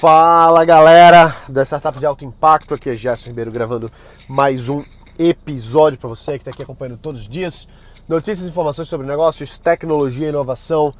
Fala 0.00 0.64
galera 0.64 1.36
da 1.46 1.62
Startup 1.62 1.98
de 1.98 2.06
Alto 2.06 2.24
Impacto, 2.24 2.72
aqui 2.72 2.88
é 2.88 2.96
Gerson 2.96 3.28
Ribeiro 3.28 3.52
gravando 3.52 3.92
mais 4.26 4.70
um 4.70 4.82
episódio 5.18 5.98
para 5.98 6.08
você 6.08 6.32
que 6.32 6.38
está 6.38 6.50
aqui 6.50 6.62
acompanhando 6.62 6.96
todos 6.96 7.20
os 7.20 7.28
dias. 7.28 7.68
Notícias 8.08 8.46
e 8.46 8.48
informações 8.48 8.88
sobre 8.88 9.06
negócios, 9.06 9.58
tecnologia, 9.58 10.30
inovação, 10.30 10.94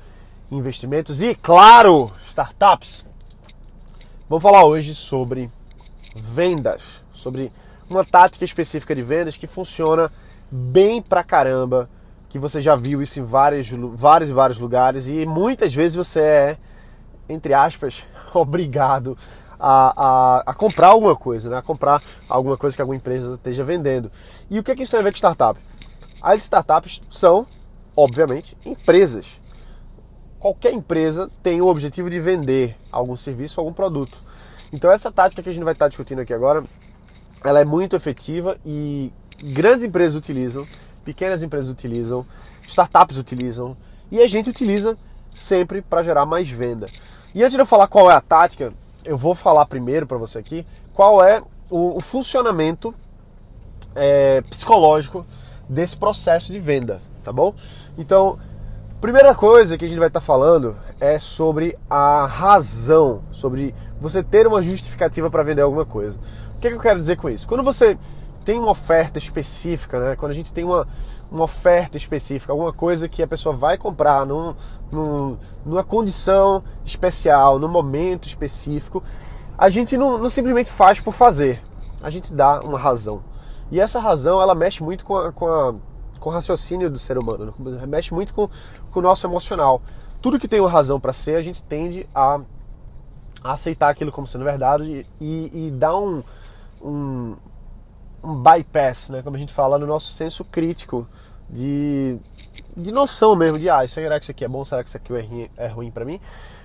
investimentos 0.50 1.22
e, 1.22 1.34
claro, 1.34 2.12
startups. 2.28 3.06
Vamos 4.28 4.42
falar 4.42 4.66
hoje 4.66 4.94
sobre 4.94 5.50
vendas, 6.14 7.02
sobre 7.10 7.50
uma 7.88 8.04
tática 8.04 8.44
específica 8.44 8.94
de 8.94 9.02
vendas 9.02 9.38
que 9.38 9.46
funciona 9.46 10.12
bem 10.50 11.00
pra 11.00 11.24
caramba, 11.24 11.88
que 12.28 12.38
você 12.38 12.60
já 12.60 12.76
viu 12.76 13.00
isso 13.00 13.18
em 13.18 13.22
vários, 13.22 13.70
vários 13.70 14.28
e 14.28 14.34
vários 14.34 14.58
lugares 14.58 15.08
e 15.08 15.24
muitas 15.24 15.72
vezes 15.72 15.96
você 15.96 16.20
é, 16.20 16.58
entre 17.30 17.54
aspas, 17.54 18.04
obrigado 18.38 19.16
a, 19.58 19.94
a, 19.96 20.42
a, 20.46 20.54
comprar 20.54 20.88
alguma 20.88 21.14
coisa, 21.14 21.50
né? 21.50 21.58
a 21.58 21.62
comprar 21.62 22.02
alguma 22.28 22.56
coisa 22.56 22.74
que 22.74 22.80
alguma 22.80 22.96
empresa 22.96 23.34
esteja 23.34 23.62
vendendo. 23.62 24.10
E 24.50 24.58
o 24.58 24.62
que, 24.62 24.70
é 24.70 24.76
que 24.76 24.82
isso 24.82 24.90
tem 24.90 25.00
a 25.00 25.02
ver 25.02 25.12
com 25.12 25.16
startup? 25.16 25.60
As 26.22 26.42
startups 26.42 27.02
são, 27.10 27.46
obviamente, 27.94 28.56
empresas. 28.64 29.38
Qualquer 30.38 30.72
empresa 30.72 31.30
tem 31.42 31.60
o 31.60 31.66
objetivo 31.66 32.08
de 32.08 32.18
vender 32.18 32.76
algum 32.90 33.14
serviço, 33.14 33.60
algum 33.60 33.72
produto. 33.72 34.18
Então 34.72 34.90
essa 34.90 35.12
tática 35.12 35.42
que 35.42 35.48
a 35.48 35.52
gente 35.52 35.64
vai 35.64 35.74
estar 35.74 35.88
discutindo 35.88 36.20
aqui 36.20 36.32
agora, 36.32 36.62
ela 37.44 37.60
é 37.60 37.64
muito 37.64 37.96
efetiva 37.96 38.56
e 38.64 39.12
grandes 39.42 39.84
empresas 39.84 40.14
utilizam, 40.14 40.66
pequenas 41.04 41.42
empresas 41.42 41.70
utilizam, 41.70 42.24
startups 42.66 43.18
utilizam 43.18 43.76
e 44.10 44.22
a 44.22 44.26
gente 44.26 44.48
utiliza 44.48 44.96
sempre 45.34 45.82
para 45.82 46.02
gerar 46.02 46.24
mais 46.24 46.48
venda. 46.48 46.88
E 47.34 47.42
antes 47.42 47.54
de 47.54 47.60
eu 47.60 47.66
falar 47.66 47.86
qual 47.86 48.10
é 48.10 48.14
a 48.14 48.20
tática, 48.20 48.72
eu 49.04 49.16
vou 49.16 49.34
falar 49.34 49.64
primeiro 49.66 50.06
para 50.06 50.18
você 50.18 50.38
aqui 50.38 50.66
qual 50.94 51.24
é 51.24 51.42
o, 51.70 51.96
o 51.96 52.00
funcionamento 52.00 52.94
é, 53.94 54.42
psicológico 54.42 55.24
desse 55.68 55.96
processo 55.96 56.52
de 56.52 56.58
venda, 56.58 57.00
tá 57.24 57.32
bom? 57.32 57.54
Então, 57.96 58.38
primeira 59.00 59.34
coisa 59.34 59.78
que 59.78 59.84
a 59.84 59.88
gente 59.88 59.98
vai 59.98 60.08
estar 60.08 60.20
tá 60.20 60.26
falando 60.26 60.76
é 60.98 61.18
sobre 61.18 61.78
a 61.88 62.26
razão, 62.26 63.22
sobre 63.30 63.74
você 64.00 64.22
ter 64.22 64.46
uma 64.46 64.60
justificativa 64.60 65.30
para 65.30 65.42
vender 65.42 65.62
alguma 65.62 65.86
coisa. 65.86 66.18
O 66.56 66.60
que, 66.60 66.66
é 66.66 66.70
que 66.70 66.76
eu 66.76 66.80
quero 66.80 67.00
dizer 67.00 67.16
com 67.16 67.30
isso? 67.30 67.46
Quando 67.46 67.62
você 67.62 67.96
tem 68.44 68.58
uma 68.58 68.70
oferta 68.70 69.18
específica, 69.18 70.00
né? 70.00 70.16
Quando 70.16 70.32
a 70.32 70.34
gente 70.34 70.52
tem 70.52 70.64
uma, 70.64 70.88
uma 71.30 71.44
oferta 71.44 71.96
específica, 71.96 72.52
alguma 72.52 72.72
coisa 72.72 73.08
que 73.08 73.22
a 73.22 73.26
pessoa 73.26 73.54
vai 73.54 73.78
comprar 73.78 74.26
num, 74.26 74.54
num, 74.90 75.36
numa 75.64 75.84
condição 75.84 76.62
especial, 76.84 77.58
num 77.58 77.68
momento 77.68 78.26
específico, 78.26 79.02
a 79.56 79.68
gente 79.70 79.96
não, 79.96 80.18
não, 80.18 80.28
simplesmente 80.28 80.70
faz 80.70 80.98
por 80.98 81.12
fazer, 81.12 81.62
a 82.02 82.10
gente 82.10 82.32
dá 82.32 82.60
uma 82.60 82.78
razão. 82.78 83.22
E 83.70 83.78
essa 83.78 84.00
razão, 84.00 84.40
ela 84.40 84.54
mexe 84.54 84.82
muito 84.82 85.04
com, 85.04 85.16
a, 85.16 85.30
com, 85.30 85.46
a, 85.46 85.74
com 86.18 86.30
o 86.30 86.32
raciocínio 86.32 86.90
do 86.90 86.98
ser 86.98 87.16
humano, 87.16 87.54
né? 87.58 87.86
mexe 87.86 88.12
muito 88.12 88.34
com, 88.34 88.48
com 88.90 88.98
o 88.98 89.02
nosso 89.02 89.24
emocional. 89.26 89.80
Tudo 90.20 90.38
que 90.38 90.48
tem 90.48 90.60
uma 90.60 90.68
razão 90.68 90.98
para 90.98 91.12
ser, 91.12 91.36
a 91.36 91.42
gente 91.42 91.62
tende 91.62 92.08
a, 92.12 92.40
a, 93.44 93.52
aceitar 93.52 93.88
aquilo 93.88 94.10
como 94.10 94.26
sendo 94.26 94.44
verdade 94.44 95.06
e, 95.20 95.50
e, 95.52 95.66
e 95.66 95.70
dar 95.70 95.96
um, 95.96 96.22
um 96.82 97.36
um 98.22 98.34
bypass, 98.34 99.10
né, 99.10 99.22
como 99.22 99.36
a 99.36 99.38
gente 99.38 99.52
fala, 99.52 99.78
no 99.78 99.86
nosso 99.86 100.10
senso 100.12 100.44
crítico 100.44 101.06
de, 101.48 102.16
de 102.76 102.92
noção 102.92 103.34
mesmo, 103.34 103.58
de 103.58 103.68
ah, 103.68 103.86
será 103.86 104.18
que 104.18 104.24
isso 104.24 104.32
aqui 104.32 104.44
é 104.44 104.48
bom, 104.48 104.64
será 104.64 104.82
que 104.82 104.88
isso 104.88 104.96
aqui 104.96 105.12
é 105.12 105.20
ruim, 105.20 105.50
é 105.56 105.66
ruim 105.66 105.90
para 105.90 106.04
mim? 106.04 106.20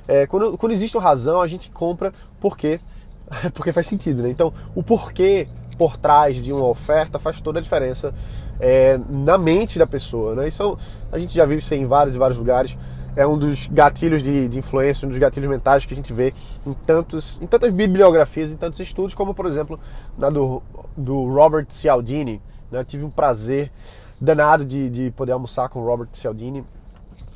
É, 0.07 0.27
quando, 0.27 0.57
quando 0.57 0.71
existe 0.71 0.95
uma 0.95 1.03
razão, 1.03 1.41
a 1.41 1.47
gente 1.47 1.69
compra 1.69 2.13
porque, 2.39 2.79
porque 3.53 3.71
faz 3.71 3.87
sentido, 3.87 4.21
né? 4.23 4.29
Então, 4.29 4.53
o 4.75 4.83
porquê 4.83 5.47
por 5.77 5.97
trás 5.97 6.43
de 6.43 6.53
uma 6.53 6.67
oferta 6.67 7.19
faz 7.19 7.41
toda 7.41 7.59
a 7.59 7.61
diferença 7.61 8.13
é, 8.59 8.99
na 9.09 9.37
mente 9.37 9.77
da 9.77 9.87
pessoa, 9.87 10.35
né? 10.35 10.47
Isso 10.47 10.77
a 11.11 11.19
gente 11.19 11.33
já 11.33 11.45
viu 11.45 11.57
isso 11.57 11.73
em 11.73 11.85
vários 11.85 12.15
e 12.15 12.19
vários 12.19 12.37
lugares 12.37 12.77
é 13.15 13.25
um 13.25 13.37
dos 13.37 13.67
gatilhos 13.67 14.21
de, 14.21 14.49
de, 14.49 14.59
influência, 14.59 15.05
um 15.05 15.09
dos 15.09 15.17
gatilhos 15.17 15.49
mentais 15.49 15.85
que 15.85 15.93
a 15.93 15.95
gente 15.97 16.11
vê 16.11 16.33
em, 16.65 16.73
tantos, 16.73 17.41
em 17.41 17.47
tantas 17.47 17.71
bibliografias, 17.73 18.51
em 18.51 18.57
tantos 18.57 18.79
estudos, 18.79 19.13
como 19.13 19.33
por 19.33 19.45
exemplo 19.45 19.79
na 20.17 20.29
do, 20.29 20.61
do 20.97 21.25
Robert 21.33 21.67
Cialdini. 21.69 22.41
Né? 22.69 22.83
Tive 22.83 23.05
um 23.05 23.09
prazer 23.09 23.71
danado 24.19 24.65
de, 24.65 24.89
de 24.89 25.11
poder 25.11 25.31
almoçar 25.31 25.69
com 25.69 25.79
o 25.79 25.85
Robert 25.85 26.09
Cialdini. 26.11 26.61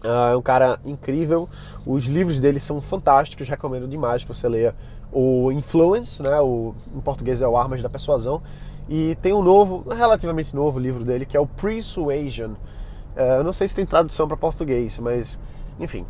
Uh, 0.04 0.32
é 0.32 0.38
um 0.38 0.42
cara 0.42 0.80
incrível, 0.86 1.50
os 1.86 2.06
livros 2.06 2.40
dele 2.40 2.58
são 2.58 2.82
fantásticos, 2.82 3.50
recomendo 3.50 3.86
demais 3.86 4.24
que 4.24 4.34
você 4.34 4.48
leia 4.48 4.74
o 5.12 5.52
Influence, 5.52 6.24
né? 6.24 6.40
o, 6.40 6.74
em 6.96 7.02
português 7.02 7.42
é 7.42 7.48
o 7.48 7.58
Armas 7.58 7.82
da 7.84 7.90
Persuasão, 7.90 8.42
e 8.88 9.16
tem 9.22 9.34
um 9.34 9.44
novo, 9.44 9.86
relativamente 9.90 10.56
novo 10.56 10.80
livro 10.80 11.04
dele, 11.04 11.26
que 11.26 11.36
é 11.36 11.40
o 11.40 11.46
Persuasion. 11.46 12.52
Uh, 12.52 13.40
eu 13.40 13.44
não 13.44 13.52
sei 13.52 13.68
se 13.68 13.76
tem 13.76 13.86
tradução 13.86 14.26
para 14.26 14.38
português, 14.38 14.98
mas 15.00 15.38
enfim. 15.80 16.06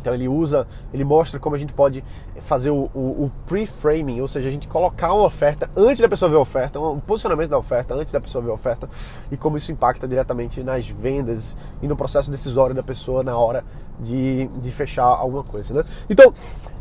Então 0.00 0.14
ele 0.14 0.28
usa, 0.28 0.66
ele 0.92 1.04
mostra 1.04 1.40
como 1.40 1.56
a 1.56 1.58
gente 1.58 1.72
pode 1.72 2.04
fazer 2.40 2.70
o, 2.70 2.88
o, 2.94 3.24
o 3.24 3.32
pre-framing, 3.46 4.20
ou 4.20 4.28
seja, 4.28 4.48
a 4.48 4.52
gente 4.52 4.68
colocar 4.68 5.12
uma 5.12 5.24
oferta 5.24 5.68
antes 5.76 6.00
da 6.00 6.08
pessoa 6.08 6.30
ver 6.30 6.36
a 6.36 6.40
oferta, 6.40 6.80
um 6.80 7.00
posicionamento 7.00 7.50
da 7.50 7.58
oferta 7.58 7.94
antes 7.94 8.12
da 8.12 8.20
pessoa 8.20 8.42
ver 8.42 8.50
a 8.50 8.54
oferta 8.54 8.88
e 9.30 9.36
como 9.36 9.56
isso 9.56 9.72
impacta 9.72 10.06
diretamente 10.06 10.62
nas 10.62 10.88
vendas 10.88 11.56
e 11.82 11.88
no 11.88 11.96
processo 11.96 12.30
decisório 12.30 12.74
da 12.74 12.82
pessoa 12.82 13.22
na 13.22 13.36
hora 13.36 13.64
de, 13.98 14.46
de 14.60 14.70
fechar 14.70 15.04
alguma 15.04 15.42
coisa. 15.42 15.74
Né? 15.74 15.84
Então, 16.08 16.32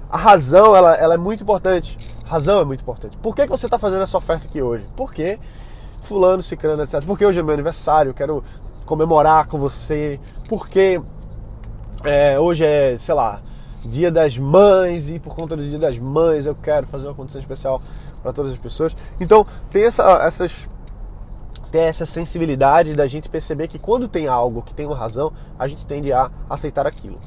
a 0.10 0.18
razão 0.18 0.76
ela, 0.76 0.96
ela 0.96 1.16
é 1.16 1.18
muito 1.18 1.44
importante. 1.44 1.98
A 2.26 2.30
razão 2.30 2.62
é 2.62 2.66
muito 2.66 2.82
importante. 2.82 3.18
Por 3.18 3.36
que, 3.36 3.44
que 3.44 3.50
você 3.50 3.66
está 3.66 3.80
fazendo 3.80 4.04
essa 4.04 4.18
oferta 4.18 4.46
aqui 4.46 4.62
hoje? 4.62 4.86
Porque 4.96 5.40
fulano, 6.02 6.42
ciclano, 6.42 6.84
etc. 6.84 7.04
Porque 7.06 7.26
hoje 7.26 7.40
é 7.40 7.44
meu 7.44 7.54
aniversário, 7.54 8.14
quero 8.14 8.44
comemorar 8.86 9.48
com 9.48 9.58
você. 9.58 10.20
Porque 10.48 11.02
é, 12.04 12.40
hoje 12.40 12.64
é, 12.66 12.98
sei 12.98 13.16
lá, 13.16 13.42
dia 13.86 14.12
das 14.12 14.38
mães 14.38 15.10
e 15.10 15.20
por 15.20 15.36
conta 15.36 15.56
do 15.56 15.68
dia 15.68 15.80
das 15.80 15.98
mães 15.98 16.46
eu 16.46 16.56
quero 16.56 16.88
fazer 16.88 17.08
uma 17.08 17.14
condição 17.14 17.40
especial 17.40 17.82
para 18.22 18.34
todas 18.34 18.52
as 18.52 18.58
pessoas. 18.58 18.96
Então 19.20 19.46
tem 19.72 19.84
essa, 19.84 20.04
essas 20.24 20.68
ter 21.72 21.80
essa 21.80 22.06
sensibilidade 22.06 22.96
da 22.96 23.08
gente 23.08 23.30
perceber 23.30 23.68
que 23.68 23.80
quando 23.80 24.08
tem 24.08 24.28
algo 24.28 24.62
que 24.62 24.74
tem 24.74 24.86
uma 24.86 24.96
razão, 24.96 25.32
a 25.58 25.68
gente 25.68 25.86
tende 25.86 26.12
a 26.14 26.32
aceitar 26.50 26.88
aquilo. 26.88 27.20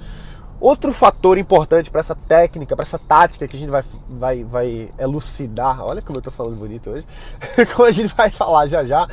Outro 0.61 0.93
fator 0.93 1.39
importante 1.39 1.91
para 1.91 2.01
essa 2.01 2.15
técnica, 2.15 2.77
para 2.77 2.83
essa 2.83 2.99
tática 2.99 3.49
que 3.49 3.57
a 3.57 3.59
gente 3.59 3.71
vai, 3.71 3.83
vai, 4.09 4.45
vai 4.45 4.89
elucidar, 4.99 5.83
olha 5.83 6.03
como 6.03 6.17
eu 6.17 6.21
estou 6.21 6.33
falando 6.33 6.57
bonito 6.57 6.91
hoje, 6.91 7.07
como 7.75 7.89
a 7.89 7.91
gente 7.91 8.15
vai 8.15 8.31
falar 8.31 8.67
já 8.67 8.85
já, 8.85 9.09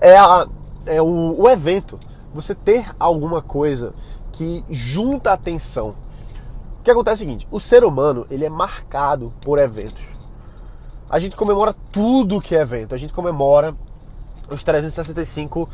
é, 0.00 0.16
a, 0.16 0.46
é 0.86 1.02
o, 1.02 1.40
o 1.40 1.48
evento. 1.48 1.98
Você 2.34 2.54
ter 2.54 2.86
alguma 2.98 3.42
coisa 3.42 3.92
que 4.42 4.64
junta 4.68 5.30
a 5.30 5.34
atenção. 5.34 5.94
O 6.80 6.82
que 6.82 6.90
acontece 6.90 7.22
é 7.22 7.26
o 7.26 7.28
seguinte: 7.28 7.48
o 7.50 7.60
ser 7.60 7.84
humano 7.84 8.26
ele 8.30 8.44
é 8.44 8.50
marcado 8.50 9.32
por 9.40 9.58
eventos. 9.58 10.06
A 11.08 11.18
gente 11.18 11.36
comemora 11.36 11.74
tudo 11.92 12.40
que 12.40 12.56
é 12.56 12.60
evento. 12.60 12.94
A 12.94 12.98
gente 12.98 13.12
comemora 13.12 13.74
os 14.50 14.64
365 14.64 15.68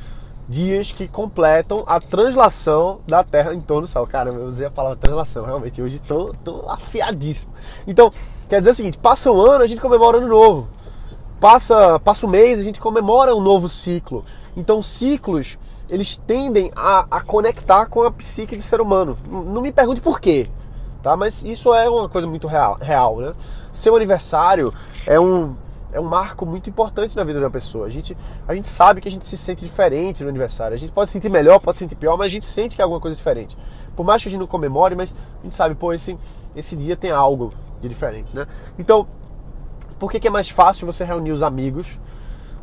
dias 0.48 0.92
que 0.92 1.06
completam 1.06 1.84
a 1.86 2.00
translação 2.00 3.00
da 3.06 3.22
Terra 3.22 3.54
em 3.54 3.60
torno 3.60 3.82
do 3.82 3.88
Sol. 3.88 4.06
Cara, 4.06 4.30
eu 4.30 4.46
usei 4.46 4.66
a 4.66 4.70
palavra 4.70 4.98
translação, 4.98 5.44
realmente. 5.44 5.80
Hoje 5.80 5.96
estou 5.96 6.34
tô, 6.44 6.62
tô 6.62 6.70
afiadíssimo. 6.70 7.52
Então, 7.86 8.12
quer 8.48 8.60
dizer 8.60 8.72
o 8.72 8.74
seguinte: 8.74 8.98
passa 8.98 9.30
um 9.32 9.40
ano, 9.40 9.64
a 9.64 9.66
gente 9.66 9.80
comemora 9.80 10.18
ano 10.18 10.28
novo. 10.28 10.68
Passa, 11.40 12.00
passa 12.00 12.26
um 12.26 12.28
mês, 12.28 12.58
a 12.58 12.64
gente 12.64 12.80
comemora 12.80 13.34
um 13.34 13.40
novo 13.40 13.68
ciclo. 13.68 14.24
Então, 14.56 14.82
ciclos 14.82 15.56
eles 15.90 16.16
tendem 16.16 16.70
a, 16.76 17.06
a 17.10 17.20
conectar 17.20 17.86
com 17.86 18.02
a 18.02 18.10
psique 18.10 18.56
do 18.56 18.62
ser 18.62 18.80
humano. 18.80 19.18
Não 19.26 19.60
me 19.60 19.72
pergunte 19.72 20.00
por 20.00 20.20
quê, 20.20 20.48
tá? 21.02 21.16
Mas 21.16 21.42
isso 21.42 21.74
é 21.74 21.88
uma 21.88 22.08
coisa 22.08 22.26
muito 22.26 22.46
real, 22.46 22.76
real 22.80 23.18
né? 23.18 23.32
Seu 23.72 23.96
aniversário 23.96 24.72
é 25.06 25.18
um, 25.18 25.54
é 25.92 26.00
um 26.00 26.04
marco 26.04 26.44
muito 26.44 26.68
importante 26.68 27.16
na 27.16 27.24
vida 27.24 27.40
da 27.40 27.48
pessoa. 27.48 27.86
A 27.86 27.90
gente, 27.90 28.16
a 28.46 28.54
gente 28.54 28.66
sabe 28.66 29.00
que 29.00 29.08
a 29.08 29.10
gente 29.10 29.24
se 29.24 29.36
sente 29.36 29.64
diferente 29.64 30.22
no 30.22 30.28
aniversário. 30.28 30.74
A 30.74 30.78
gente 30.78 30.92
pode 30.92 31.08
se 31.08 31.14
sentir 31.14 31.30
melhor, 31.30 31.58
pode 31.60 31.78
se 31.78 31.84
sentir 31.84 31.96
pior, 31.96 32.16
mas 32.16 32.26
a 32.26 32.30
gente 32.30 32.46
sente 32.46 32.76
que 32.76 32.82
é 32.82 32.84
alguma 32.84 33.00
coisa 33.00 33.16
diferente. 33.16 33.56
Por 33.96 34.04
mais 34.04 34.22
que 34.22 34.28
a 34.28 34.30
gente 34.30 34.40
não 34.40 34.46
comemore, 34.46 34.94
mas 34.94 35.14
a 35.40 35.44
gente 35.44 35.56
sabe, 35.56 35.74
pô, 35.74 35.92
esse, 35.92 36.18
esse 36.54 36.76
dia 36.76 36.96
tem 36.96 37.10
algo 37.10 37.52
de 37.80 37.88
diferente, 37.88 38.34
né? 38.34 38.46
Então, 38.78 39.06
por 39.98 40.10
que, 40.10 40.20
que 40.20 40.28
é 40.28 40.30
mais 40.30 40.48
fácil 40.48 40.86
você 40.86 41.04
reunir 41.04 41.32
os 41.32 41.42
amigos 41.42 41.98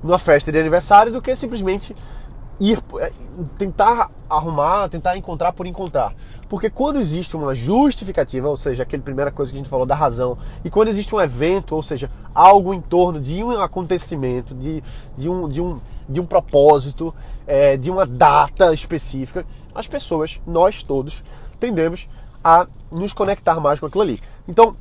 numa 0.04 0.20
festa 0.20 0.52
de 0.52 0.60
aniversário 0.60 1.12
do 1.12 1.22
que 1.22 1.36
simplesmente 1.36 1.96
ir 2.60 2.82
é, 3.00 3.12
tentar 3.58 4.10
arrumar, 4.30 4.90
tentar 4.90 5.18
encontrar 5.18 5.54
por 5.54 5.66
encontrar. 5.68 6.14
Porque 6.48 6.70
quando 6.70 7.00
existe 7.00 7.36
uma 7.36 7.54
justificativa, 7.54 8.48
ou 8.48 8.58
seja, 8.58 8.84
aquela 8.84 9.04
primeira 9.04 9.32
coisa 9.32 9.52
que 9.52 9.58
a 9.58 9.62
gente 9.62 9.70
falou 9.70 9.86
da 9.86 9.96
razão, 9.96 10.38
e 10.64 10.70
quando 10.70 10.88
existe 10.88 11.14
um 11.14 11.20
evento, 11.20 11.76
ou 11.76 11.84
seja, 11.84 12.10
algo 12.34 12.74
em 12.74 12.82
torno 12.82 13.20
de 13.20 13.44
um 13.44 13.52
acontecimento, 13.52 14.54
de, 14.54 14.84
de, 15.18 15.30
um, 15.30 15.50
de, 15.50 15.62
um, 15.62 15.80
de 16.08 16.20
um 16.20 16.26
propósito, 16.26 17.14
é, 17.46 17.78
de 17.78 17.92
uma 17.92 18.06
data 18.06 18.74
específica, 18.74 19.46
as 19.74 19.88
pessoas, 19.88 20.42
nós 20.48 20.84
todos, 20.84 21.24
tendemos 21.60 22.08
a 22.44 22.68
nos 22.92 23.12
conectar 23.12 23.60
mais 23.60 23.80
com 23.80 23.88
aquilo 23.88 24.04
ali. 24.04 24.22
Então, 24.48 24.76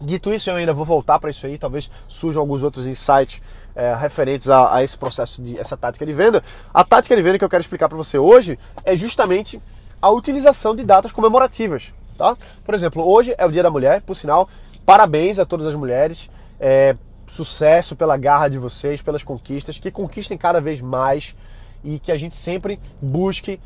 Dito 0.00 0.32
isso, 0.32 0.50
eu 0.50 0.56
ainda 0.56 0.72
vou 0.72 0.84
voltar 0.84 1.18
para 1.18 1.30
isso 1.30 1.46
aí, 1.46 1.56
talvez 1.56 1.90
surjam 2.08 2.40
alguns 2.40 2.62
outros 2.62 2.86
insights 2.86 3.40
é, 3.74 3.94
referentes 3.94 4.48
a, 4.48 4.76
a, 4.76 4.82
esse 4.82 4.96
processo 4.96 5.42
de 5.42 5.58
essa 5.58 5.76
tática 5.76 6.04
de 6.04 6.12
venda. 6.12 6.42
A 6.72 6.84
tática 6.84 7.14
de 7.14 7.22
venda 7.22 7.38
que 7.38 7.44
eu 7.44 7.48
quero 7.48 7.60
explicar 7.60 7.88
para 7.88 7.96
você 7.96 8.18
hoje 8.18 8.58
é 8.84 8.96
justamente 8.96 9.60
a 10.00 10.10
utilização 10.10 10.74
de 10.74 10.84
datas 10.84 11.12
comemorativas, 11.12 11.92
tá? 12.18 12.36
Por 12.64 12.74
exemplo, 12.74 13.06
hoje 13.06 13.34
é 13.38 13.46
o 13.46 13.50
Dia 13.50 13.62
da 13.62 13.70
Mulher, 13.70 14.02
por 14.02 14.14
sinal, 14.14 14.48
parabéns 14.84 15.38
a 15.38 15.46
todas 15.46 15.66
as 15.66 15.74
mulheres, 15.74 16.28
é, 16.60 16.96
sucesso 17.26 17.96
pela 17.96 18.16
garra 18.16 18.48
de 18.48 18.58
vocês, 18.58 19.00
pelas 19.00 19.24
conquistas, 19.24 19.78
que 19.78 19.90
conquistem 19.90 20.36
cada 20.36 20.60
vez 20.60 20.80
mais 20.80 21.34
e 21.82 21.98
que 21.98 22.12
a 22.12 22.16
gente 22.16 22.36
sempre 22.36 22.78
busque 23.00 23.60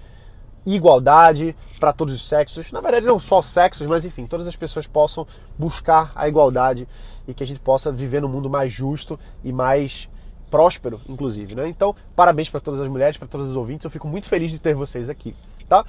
igualdade 0.75 1.57
para 1.79 1.93
todos 1.93 2.15
os 2.15 2.27
sexos. 2.27 2.73
Na 2.73 2.81
verdade, 2.81 3.07
não 3.07 3.19
só 3.19 3.41
sexos, 3.41 3.87
mas 3.87 4.05
enfim, 4.05 4.27
todas 4.27 4.47
as 4.47 4.57
pessoas 4.57 4.87
possam 4.87 5.27
buscar 5.57 6.13
a 6.15 6.29
igualdade 6.29 6.87
e 7.27 7.35
que 7.35 7.43
a 7.43 7.47
gente 7.47 7.61
possa 7.61 7.91
viver 7.93 8.21
num 8.21 8.29
mundo 8.29 8.51
mais 8.51 8.73
justo 8.73 9.19
e 9.45 9.53
mais 9.53 10.09
próspero, 10.51 11.01
inclusive. 11.09 11.55
Né? 11.55 11.69
Então, 11.69 11.95
parabéns 12.15 12.49
para 12.49 12.61
todas 12.61 12.81
as 12.81 12.89
mulheres, 12.89 13.17
para 13.17 13.29
todos 13.29 13.49
os 13.49 13.57
ouvintes. 13.57 13.85
Eu 13.85 13.91
fico 13.91 14.09
muito 14.09 14.29
feliz 14.29 14.51
de 14.51 14.59
ter 14.59 14.75
vocês 14.75 15.09
aqui, 15.09 15.35
tá? 15.69 15.85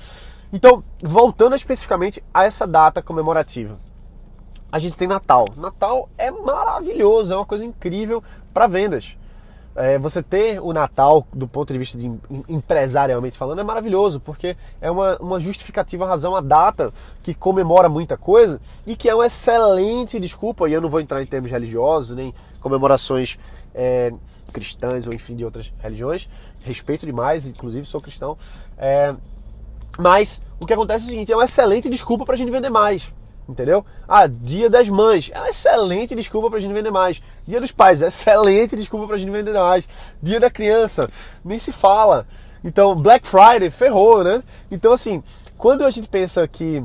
Então, 0.52 0.84
voltando 1.02 1.56
especificamente 1.56 2.24
a 2.34 2.46
essa 2.46 2.66
data 2.66 3.02
comemorativa. 3.02 3.78
A 4.72 4.80
gente 4.80 4.98
tem 4.98 5.08
Natal. 5.08 5.48
Natal 5.58 6.10
é 6.18 6.30
maravilhoso, 6.30 7.34
é 7.34 7.36
uma 7.36 7.46
coisa 7.46 7.66
incrível 7.66 8.24
para 8.54 8.68
vendas 8.68 9.18
é, 9.80 9.98
você 9.98 10.22
ter 10.22 10.60
o 10.60 10.74
Natal, 10.74 11.26
do 11.32 11.48
ponto 11.48 11.72
de 11.72 11.80
vista 11.80 11.98
de 11.98 12.12
empresarialmente 12.50 13.38
falando, 13.38 13.60
é 13.60 13.64
maravilhoso, 13.64 14.20
porque 14.20 14.58
é 14.82 14.92
uma, 14.92 15.16
uma 15.20 15.40
justificativa 15.40 16.06
razão, 16.06 16.36
a 16.36 16.42
data 16.42 16.94
que 17.24 17.34
comemora 17.34 17.88
muita 17.88 18.18
coisa 18.18 18.60
e 18.86 18.94
que 18.94 19.08
é 19.08 19.16
uma 19.16 19.26
excelente 19.26 20.20
desculpa, 20.20 20.68
e 20.68 20.74
eu 20.74 20.82
não 20.82 20.90
vou 20.90 21.00
entrar 21.00 21.24
em 21.24 21.26
termos 21.26 21.50
religiosos, 21.50 22.14
nem 22.14 22.34
comemorações 22.60 23.40
é, 23.74 24.12
cristãs 24.52 25.08
ou 25.08 25.14
enfim 25.14 25.38
de 25.38 25.46
outras 25.46 25.72
religiões, 25.80 26.30
respeito 26.62 27.06
demais, 27.06 27.48
inclusive 27.48 27.86
sou 27.86 28.02
cristão, 28.02 28.38
é, 28.78 29.16
mas 29.98 30.42
o 30.60 30.66
que 30.66 30.74
acontece 30.74 31.06
é 31.06 31.08
o 31.08 31.10
seguinte, 31.12 31.32
é 31.32 31.36
uma 31.38 31.46
excelente 31.46 31.90
desculpa 31.90 32.26
para 32.26 32.36
a 32.36 32.38
gente 32.38 32.52
vender 32.52 32.70
mais. 32.70 33.14
Entendeu? 33.50 33.84
Ah, 34.08 34.28
dia 34.28 34.70
das 34.70 34.88
mães. 34.88 35.32
É 35.34 35.50
excelente 35.50 36.16
desculpa 36.16 36.52
pra 36.52 36.60
gente 36.60 36.72
vender 36.72 36.92
mais. 36.92 37.20
Dia 37.48 37.60
dos 37.60 37.72
pais. 37.72 38.04
É 38.04 38.08
excelente 38.08 38.76
desculpa 38.76 39.08
pra 39.08 39.18
gente 39.18 39.32
vender 39.32 39.54
mais. 39.54 39.90
Dia 40.22 40.40
da 40.40 40.52
criança. 40.52 41.10
Nem 41.44 41.58
se 41.58 41.72
fala. 41.72 42.28
Então, 42.64 42.96
Black 42.96 43.28
Friday 43.28 43.72
ferrou, 43.72 44.24
né? 44.24 44.44
Então, 44.70 44.94
assim, 44.94 45.24
quando 45.58 45.84
a 45.84 45.90
gente 45.90 46.08
pensa 46.08 46.48
que, 46.48 46.84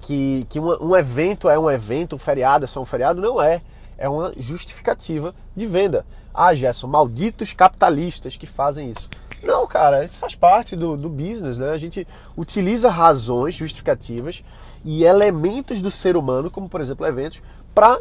que, 0.00 0.44
que 0.48 0.58
um, 0.58 0.88
um 0.88 0.96
evento 0.96 1.48
é 1.48 1.56
um 1.56 1.70
evento, 1.70 2.16
um 2.16 2.18
feriado 2.18 2.64
é 2.64 2.66
só 2.66 2.80
um 2.80 2.86
feriado, 2.86 3.20
não 3.20 3.40
é. 3.40 3.62
É 3.96 4.08
uma 4.08 4.32
justificativa 4.36 5.32
de 5.54 5.66
venda. 5.66 6.04
Ah, 6.34 6.52
Gerson, 6.52 6.88
malditos 6.88 7.52
capitalistas 7.52 8.36
que 8.36 8.46
fazem 8.46 8.90
isso. 8.90 9.08
Não, 9.42 9.66
cara, 9.66 10.04
isso 10.04 10.18
faz 10.18 10.34
parte 10.34 10.74
do, 10.74 10.96
do 10.96 11.08
business, 11.08 11.56
né? 11.56 11.70
A 11.70 11.76
gente 11.76 12.06
utiliza 12.36 12.90
razões 12.90 13.54
justificativas 13.54 14.42
e 14.84 15.04
elementos 15.04 15.80
do 15.80 15.90
ser 15.90 16.16
humano, 16.16 16.50
como 16.50 16.68
por 16.68 16.80
exemplo 16.80 17.06
eventos, 17.06 17.42
para 17.74 17.98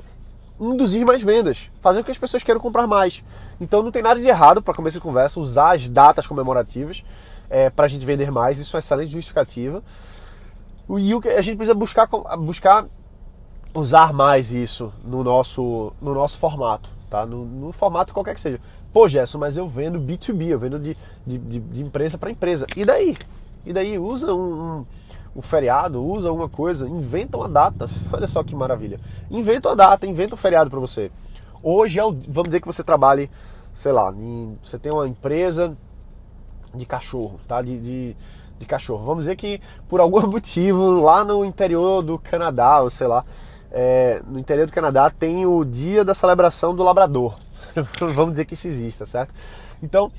induzir 0.60 1.06
mais 1.06 1.22
vendas, 1.22 1.70
fazer 1.82 2.00
com 2.00 2.06
que 2.06 2.12
as 2.12 2.18
pessoas 2.18 2.44
queiram 2.44 2.60
comprar 2.60 2.88
mais. 2.88 3.24
Então 3.60 3.82
não 3.82 3.92
tem 3.92 4.04
nada 4.04 4.20
de 4.20 4.28
errado, 4.28 4.62
para 4.62 4.74
começar 4.74 5.00
a 5.00 5.02
conversa, 5.02 5.40
usar 5.40 5.76
as 5.76 5.88
datas 5.88 6.28
comemorativas 6.28 7.04
é, 7.50 7.70
para 7.70 7.86
a 7.86 7.88
gente 7.88 8.06
vender 8.06 8.32
mais, 8.32 8.60
isso 8.60 8.76
é 8.76 8.80
excelente 8.80 9.12
justificativa. 9.12 9.84
E 10.98 11.14
o 11.14 11.22
que 11.22 11.30
a 11.30 11.42
gente 11.42 11.56
precisa 11.56 11.76
buscar, 11.76 12.08
buscar 12.38 12.86
usar 13.74 14.12
mais 14.12 14.52
isso 14.52 14.92
no 15.04 15.24
nosso, 15.24 15.94
no 16.02 16.14
nosso 16.14 16.38
formato, 16.40 16.90
tá? 17.10 17.26
No, 17.26 17.46
no 17.46 17.72
formato 17.72 18.14
qualquer 18.14 18.34
que 18.34 18.42
seja. 18.42 18.60
Pô, 18.92 19.08
Gerson, 19.08 19.38
mas 19.38 19.56
eu 19.56 19.68
vendo 19.68 20.00
B2B, 20.00 20.48
eu 20.48 20.60
vendo 20.60 20.80
de, 20.80 20.98
de, 21.26 21.38
de, 21.38 21.60
de 21.60 21.82
empresa 21.84 22.18
para 22.18 22.32
empresa. 22.32 22.66
E 22.76 22.84
daí? 22.84 23.16
E 23.66 23.72
daí 23.72 24.00
usa 24.00 24.34
um, 24.34 24.80
um 24.80 24.86
o 25.36 25.42
feriado, 25.42 26.04
usa 26.04 26.30
alguma 26.30 26.50
coisa, 26.50 26.88
inventa 26.88 27.38
uma 27.38 27.48
data. 27.48 27.90
Olha 28.12 28.28
só 28.28 28.44
que 28.44 28.56
maravilha. 28.56 29.00
Inventa 29.30 29.70
uma 29.70 29.76
data, 29.76 30.08
inventa 30.08 30.34
um 30.34 30.38
feriado 30.38 30.70
para 30.70 30.80
você. 30.80 31.12
Hoje 31.62 32.00
é 32.00 32.04
o, 32.04 32.12
vamos 32.28 32.50
dizer 32.50 32.62
que 32.62 32.68
você 32.68 32.84
trabalhe, 32.84 33.30
sei 33.72 33.92
lá, 33.92 34.12
em, 34.12 34.58
você 34.64 34.80
tem 34.80 34.92
uma 34.92 35.08
empresa 35.08 35.78
de 36.74 36.86
cachorro, 36.86 37.40
tá? 37.48 37.62
De, 37.62 37.78
de, 37.78 38.16
de, 38.60 38.66
cachorro. 38.66 39.04
Vamos 39.04 39.26
dizer 39.26 39.36
que 39.36 39.62
por 39.88 40.00
algum 40.00 40.26
motivo 40.28 41.02
lá 41.02 41.24
no 41.24 41.46
interior 41.46 42.02
do 42.02 42.18
Canadá, 42.18 42.82
ou 42.82 42.90
sei 42.90 43.08
lá, 43.08 43.26
é, 43.72 44.22
no 44.28 44.40
interior 44.40 44.66
do 44.66 44.74
Canadá 44.74 45.10
tem 45.10 45.46
o 45.46 45.64
dia 45.64 46.04
da 46.04 46.14
celebração 46.14 46.76
do 46.76 46.84
labrador. 46.84 47.38
vamos 48.16 48.32
dizer 48.32 48.46
que 48.46 48.56
isso 48.56 48.68
exista, 48.68 49.06
certo? 49.06 49.34
Então, 49.82 50.12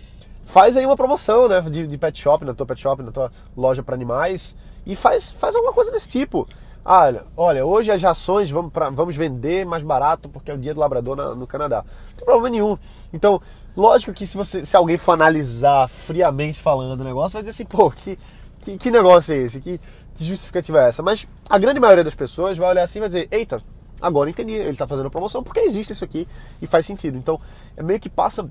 faz 0.45 0.77
aí 0.77 0.87
uma 0.87 0.97
promoção, 0.97 1.49
né, 1.49 1.61
de, 1.63 1.87
de 1.87 1.99
pet 1.99 2.21
shop, 2.21 2.45
na 2.45 2.55
tua 2.55 2.67
pet 2.67 2.81
shop, 2.81 3.03
na 3.03 3.11
tua 3.11 3.33
loja 3.57 3.83
para 3.83 3.95
animais 3.95 4.55
e 4.87 4.97
faz, 4.97 5.33
faz 5.33 5.55
alguma 5.55 5.73
coisa 5.73 5.91
desse 5.91 6.09
tipo. 6.09 6.47
Ah, 6.85 7.05
olha, 7.05 7.25
olha, 7.37 7.67
hoje 7.67 7.93
as 7.93 8.03
ações 8.03 8.51
vamos, 8.51 8.73
pra, 8.73 8.89
vamos 8.89 9.15
vender 9.15 9.67
mais 9.67 9.83
barato 9.83 10.29
porque 10.29 10.51
é 10.51 10.55
o 10.55 10.59
dia 10.59 10.73
do 10.73 10.81
labrador 10.81 11.15
na, 11.15 11.35
no 11.35 11.47
Canadá. 11.47 11.85
Não 11.85 12.17
tem 12.17 12.25
problema 12.25 12.51
nenhum. 12.51 12.79
Então, 13.13 13.41
lógico 13.77 14.13
que 14.13 14.27
se, 14.27 14.37
você, 14.37 14.65
se 14.65 14.77
alguém 14.77 14.97
for 14.97 15.13
analisar 15.13 15.89
friamente 15.89 16.61
falando 16.61 17.01
o 17.01 17.05
negócio, 17.05 17.35
vai 17.35 17.43
dizer 17.43 17.51
assim, 17.51 17.65
pô, 17.65 17.91
que, 17.91 18.19
que, 18.61 18.79
que 18.79 18.91
negócio 18.91 19.35
é 19.35 19.39
esse? 19.39 19.61
Que, 19.61 19.79
que 20.15 20.25
justificativa 20.25 20.81
é 20.81 20.89
essa? 20.89 21.03
Mas 21.03 21.29
a 21.49 21.59
grande 21.59 21.79
maioria 21.79 22.05
das 22.05 22.15
pessoas 22.15 22.57
vai 22.57 22.71
olhar 22.71 22.83
assim 22.83 22.99
e 22.99 23.01
vai 23.01 23.09
dizer, 23.09 23.29
eita, 23.31 23.63
agora 24.01 24.31
entendi, 24.31 24.53
ele 24.53 24.71
está 24.71 24.87
fazendo 24.87 25.07
a 25.07 25.11
promoção 25.11 25.43
porque 25.43 25.61
existe 25.61 25.93
isso 25.93 26.05
aqui 26.05 26.27
e 26.63 26.67
faz 26.67 26.87
sentido. 26.87 27.19
Então, 27.19 27.39
é 27.77 27.83
meio 27.83 28.01
que 28.01 28.09
passa 28.09 28.49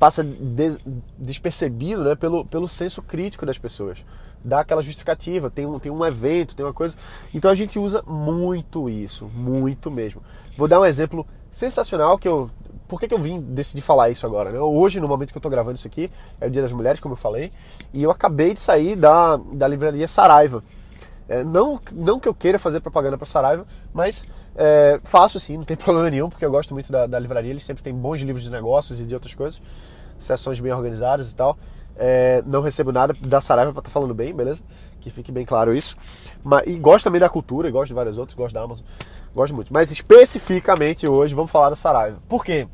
passa 0.00 0.24
des, 0.24 0.78
despercebido 1.18 2.02
né, 2.02 2.14
pelo, 2.14 2.42
pelo 2.46 2.66
senso 2.66 3.02
crítico 3.02 3.44
das 3.44 3.58
pessoas. 3.58 4.02
Dá 4.44 4.60
aquela 4.60 4.82
justificativa, 4.82 5.50
tem 5.50 5.66
um, 5.66 5.78
tem 5.78 5.92
um 5.92 6.04
evento, 6.04 6.54
tem 6.54 6.64
uma 6.64 6.72
coisa. 6.72 6.96
Então 7.34 7.50
a 7.50 7.54
gente 7.54 7.78
usa 7.78 8.02
muito 8.06 8.88
isso, 8.88 9.26
muito 9.26 9.90
mesmo. 9.90 10.22
Vou 10.56 10.66
dar 10.66 10.80
um 10.80 10.84
exemplo 10.84 11.26
sensacional 11.50 12.18
que 12.18 12.28
eu. 12.28 12.50
Por 12.88 12.98
que, 12.98 13.06
que 13.06 13.14
eu 13.14 13.18
vim 13.18 13.40
decidir 13.40 13.82
falar 13.82 14.10
isso 14.10 14.26
agora? 14.26 14.50
Né? 14.50 14.58
Hoje, 14.58 14.98
no 14.98 15.06
momento 15.06 15.30
que 15.30 15.36
eu 15.36 15.40
estou 15.40 15.50
gravando 15.50 15.76
isso 15.76 15.86
aqui, 15.86 16.10
é 16.40 16.46
o 16.46 16.50
Dia 16.50 16.62
das 16.62 16.72
Mulheres, 16.72 16.98
como 16.98 17.12
eu 17.12 17.16
falei, 17.16 17.52
e 17.92 18.02
eu 18.02 18.10
acabei 18.10 18.52
de 18.52 18.60
sair 18.60 18.96
da, 18.96 19.36
da 19.36 19.68
livraria 19.68 20.08
Saraiva. 20.08 20.64
É, 21.28 21.44
não, 21.44 21.80
não 21.92 22.18
que 22.18 22.26
eu 22.26 22.34
queira 22.34 22.58
fazer 22.58 22.80
propaganda 22.80 23.16
para 23.16 23.26
Saraiva, 23.26 23.64
mas 23.94 24.26
é, 24.56 24.98
faço 25.04 25.38
sim, 25.38 25.56
não 25.56 25.64
tem 25.64 25.76
problema 25.78 26.10
nenhum, 26.10 26.28
porque 26.28 26.44
eu 26.44 26.50
gosto 26.50 26.74
muito 26.74 26.90
da, 26.90 27.06
da 27.06 27.18
livraria, 27.18 27.50
eles 27.50 27.64
sempre 27.64 27.84
têm 27.84 27.94
bons 27.94 28.20
livros 28.22 28.42
de 28.42 28.50
negócios 28.50 28.98
e 28.98 29.04
de 29.04 29.14
outras 29.14 29.34
coisas 29.34 29.62
sessões 30.20 30.60
bem 30.60 30.72
organizadas 30.72 31.32
e 31.32 31.36
tal. 31.36 31.58
É, 31.96 32.42
não 32.46 32.62
recebo 32.62 32.92
nada 32.92 33.14
da 33.20 33.40
Saraiva 33.40 33.72
para 33.72 33.80
estar 33.80 33.90
tá 33.90 33.92
falando 33.92 34.14
bem, 34.14 34.34
beleza? 34.34 34.64
Que 35.00 35.10
fique 35.10 35.30
bem 35.30 35.44
claro 35.44 35.74
isso. 35.74 35.96
Mas, 36.42 36.66
e 36.66 36.78
gosto 36.78 37.04
também 37.04 37.20
da 37.20 37.28
cultura, 37.28 37.70
gosto 37.70 37.88
de 37.88 37.94
vários 37.94 38.16
outros, 38.16 38.36
gosto 38.36 38.54
da 38.54 38.62
Amazon, 38.62 38.86
gosto 39.34 39.54
muito. 39.54 39.72
Mas 39.72 39.90
especificamente 39.90 41.08
hoje 41.08 41.34
vamos 41.34 41.50
falar 41.50 41.70
da 41.70 41.76
Saraiva. 41.76 42.18
Por 42.28 42.44
quê? 42.44 42.66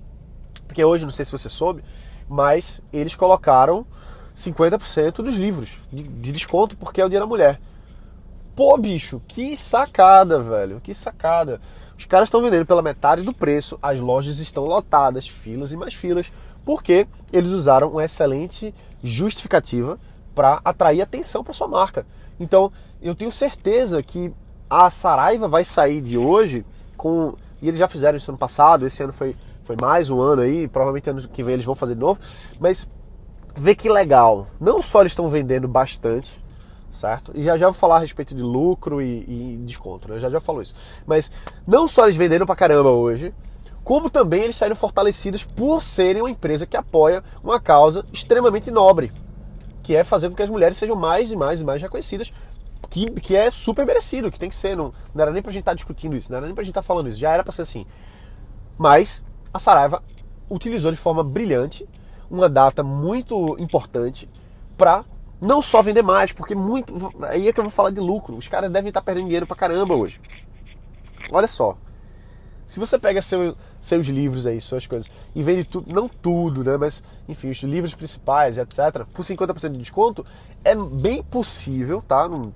Porque 0.67 0.85
hoje, 0.85 1.05
não 1.05 1.13
sei 1.13 1.25
se 1.25 1.33
você 1.33 1.49
soube, 1.49 1.83
mas 2.29 2.81
eles 2.93 3.15
colocaram 3.15 3.87
50% 4.35 5.23
dos 5.23 5.37
livros 5.37 5.81
de, 5.91 6.03
de 6.03 6.33
desconto 6.33 6.77
porque 6.77 7.01
é 7.01 7.05
o 7.05 7.09
Dia 7.09 7.21
da 7.21 7.27
Mulher. 7.27 7.61
Pô, 8.55 8.77
bicho, 8.79 9.21
que 9.29 9.57
sacada, 9.57 10.41
velho, 10.41 10.81
que 10.81 10.95
sacada. 10.95 11.61
Os 11.99 12.05
caras 12.07 12.29
estão 12.29 12.43
vendendo 12.43 12.67
pela 12.67 12.83
metade 12.83 13.23
do 13.23 13.33
preço, 13.33 13.79
as 13.83 14.01
lojas 14.01 14.39
estão 14.39 14.65
lotadas, 14.65 15.27
filas 15.27 15.73
e 15.73 15.77
mais 15.77 15.95
filas 15.95 16.31
porque 16.65 17.07
eles 17.33 17.51
usaram 17.51 17.91
uma 17.91 18.05
excelente 18.05 18.75
justificativa 19.03 19.99
para 20.35 20.61
atrair 20.65 21.01
atenção 21.01 21.45
para 21.45 21.55
sua 21.55 21.69
marca. 21.69 22.05
Então, 22.39 22.73
eu 23.01 23.15
tenho 23.15 23.31
certeza 23.31 24.03
que 24.03 24.33
a 24.69 24.91
Saraiva 24.91 25.47
vai 25.49 25.65
sair 25.65 26.01
de 26.01 26.19
hoje 26.19 26.67
com 26.97 27.35
e 27.63 27.69
eles 27.69 27.81
já 27.81 27.89
fizeram 27.89 28.19
isso 28.19 28.31
ano 28.31 28.37
passado, 28.37 28.87
esse 28.87 29.03
ano 29.03 29.13
foi, 29.13 29.35
foi 29.63 29.77
mais 29.81 30.11
um 30.11 30.21
ano 30.21 30.43
aí, 30.43 30.69
provavelmente 30.69 31.09
ano 31.09 31.27
que 31.29 31.43
vem 31.43 31.55
eles 31.55 31.65
vão 31.65 31.75
fazer 31.75 31.95
de 31.95 32.01
novo, 32.01 32.21
mas 32.61 32.87
vê 33.55 33.75
que 33.75 33.89
legal. 33.89 34.49
Não 34.61 34.83
só 34.83 35.01
eles 35.01 35.13
estão 35.13 35.29
vendendo 35.29 35.67
bastante, 35.67 36.43
certo? 36.97 37.33
E 37.35 37.43
já 37.43 37.57
já 37.57 37.67
vou 37.67 37.75
falar 37.75 37.97
a 37.97 38.01
respeito 38.01 38.35
de 38.35 38.43
lucro 38.43 39.01
e, 39.01 39.25
e 39.29 39.57
desconto, 39.65 40.09
né? 40.09 40.19
Já 40.19 40.31
já 40.31 40.41
falou 40.41 40.63
isso. 40.63 40.75
Mas 41.07 41.31
não 41.67 41.87
só 41.87 42.05
eles 42.05 42.17
venderam 42.17 42.47
pra 42.47 42.57
caramba 42.57 42.91
hoje, 42.91 43.33
como 43.85 44.11
também 44.11 44.43
eles 44.43 44.57
saíram 44.57 44.75
fortalecidos 44.75 45.45
por 45.45 45.83
serem 45.83 46.23
uma 46.23 46.31
empresa 46.31 46.67
que 46.67 46.77
apoia 46.77 47.23
uma 47.45 47.61
causa 47.61 48.05
extremamente 48.13 48.71
nobre, 48.71 49.13
que 49.83 49.95
é 49.95 50.03
fazer 50.03 50.29
com 50.29 50.35
que 50.35 50.43
as 50.43 50.51
mulheres 50.51 50.77
sejam 50.77 50.97
mais 50.97 51.31
e 51.31 51.37
mais 51.37 51.61
e 51.61 51.65
mais 51.65 51.81
reconhecidas, 51.81 52.33
que, 52.91 53.11
que 53.21 53.37
é 53.37 53.51
super 53.51 53.87
merecido, 53.87 54.31
que 54.31 54.39
tem 54.39 54.49
que 54.49 54.57
ser. 54.57 54.77
Não, 54.77 54.93
não 55.15 55.23
era 55.23 55.31
nem 55.31 55.43
pra 55.43 55.53
gente 55.53 55.63
estar 55.63 55.73
tá 55.73 55.77
discutindo 55.77 56.17
isso, 56.17 56.33
não 56.33 56.39
era 56.39 56.47
nem 56.47 56.55
pra 56.55 56.65
gente 56.65 56.73
estar 56.73 56.83
tá 56.83 56.87
falando 56.87 57.09
isso, 57.09 57.19
já 57.19 57.33
era 57.33 57.45
pra 57.45 57.53
ser 57.53 57.63
assim. 57.63 57.87
Mas 58.77 59.25
a 59.53 59.59
Saraiva 59.59 60.03
utilizou 60.51 60.91
de 60.91 60.97
forma 60.97 61.23
brilhante 61.23 61.89
uma 62.31 62.49
data 62.49 62.83
muito 62.83 63.57
importante 63.59 64.29
para 64.77 65.05
não 65.41 65.61
só 65.61 65.83
vender 65.83 66.03
mais, 66.03 66.33
porque 66.33 66.55
muito. 66.55 66.93
Aí 67.23 67.49
é 67.49 67.53
que 67.53 67.61
eu 67.61 67.65
vou 67.65 67.71
falar 67.71 67.91
de 67.91 68.01
lucro. 68.01 68.37
Os 68.37 68.49
caras 68.49 68.71
devem 68.71 68.89
estar 68.89 69.01
tá 69.01 69.05
perdendo 69.05 69.25
dinheiro 69.25 69.47
pra 69.47 69.57
caramba 69.57 69.95
hoje. 69.95 70.21
Olha 71.31 71.47
só. 71.47 71.77
Se 72.65 72.81
você 72.81 72.99
pega 72.99 73.23
seu, 73.23 73.57
seus 73.79 74.09
livros 74.09 74.45
aí, 74.45 74.61
suas 74.61 74.89
coisas, 74.89 75.09
e 75.37 75.41
vende 75.41 75.63
tudo, 75.63 75.95
não 75.95 76.09
tudo, 76.09 76.65
né? 76.65 76.77
Mas, 76.77 77.03
enfim, 77.29 77.49
os 77.49 77.59
livros 77.63 77.95
principais, 77.95 78.59
etc., 78.59 79.05
por 79.15 79.25
50% 79.25 79.71
de 79.71 79.79
desconto, 79.79 80.25
é 80.65 80.75
bem 80.75 81.23
possível, 81.23 82.03
tá? 82.07 82.29
Não, 82.29 82.53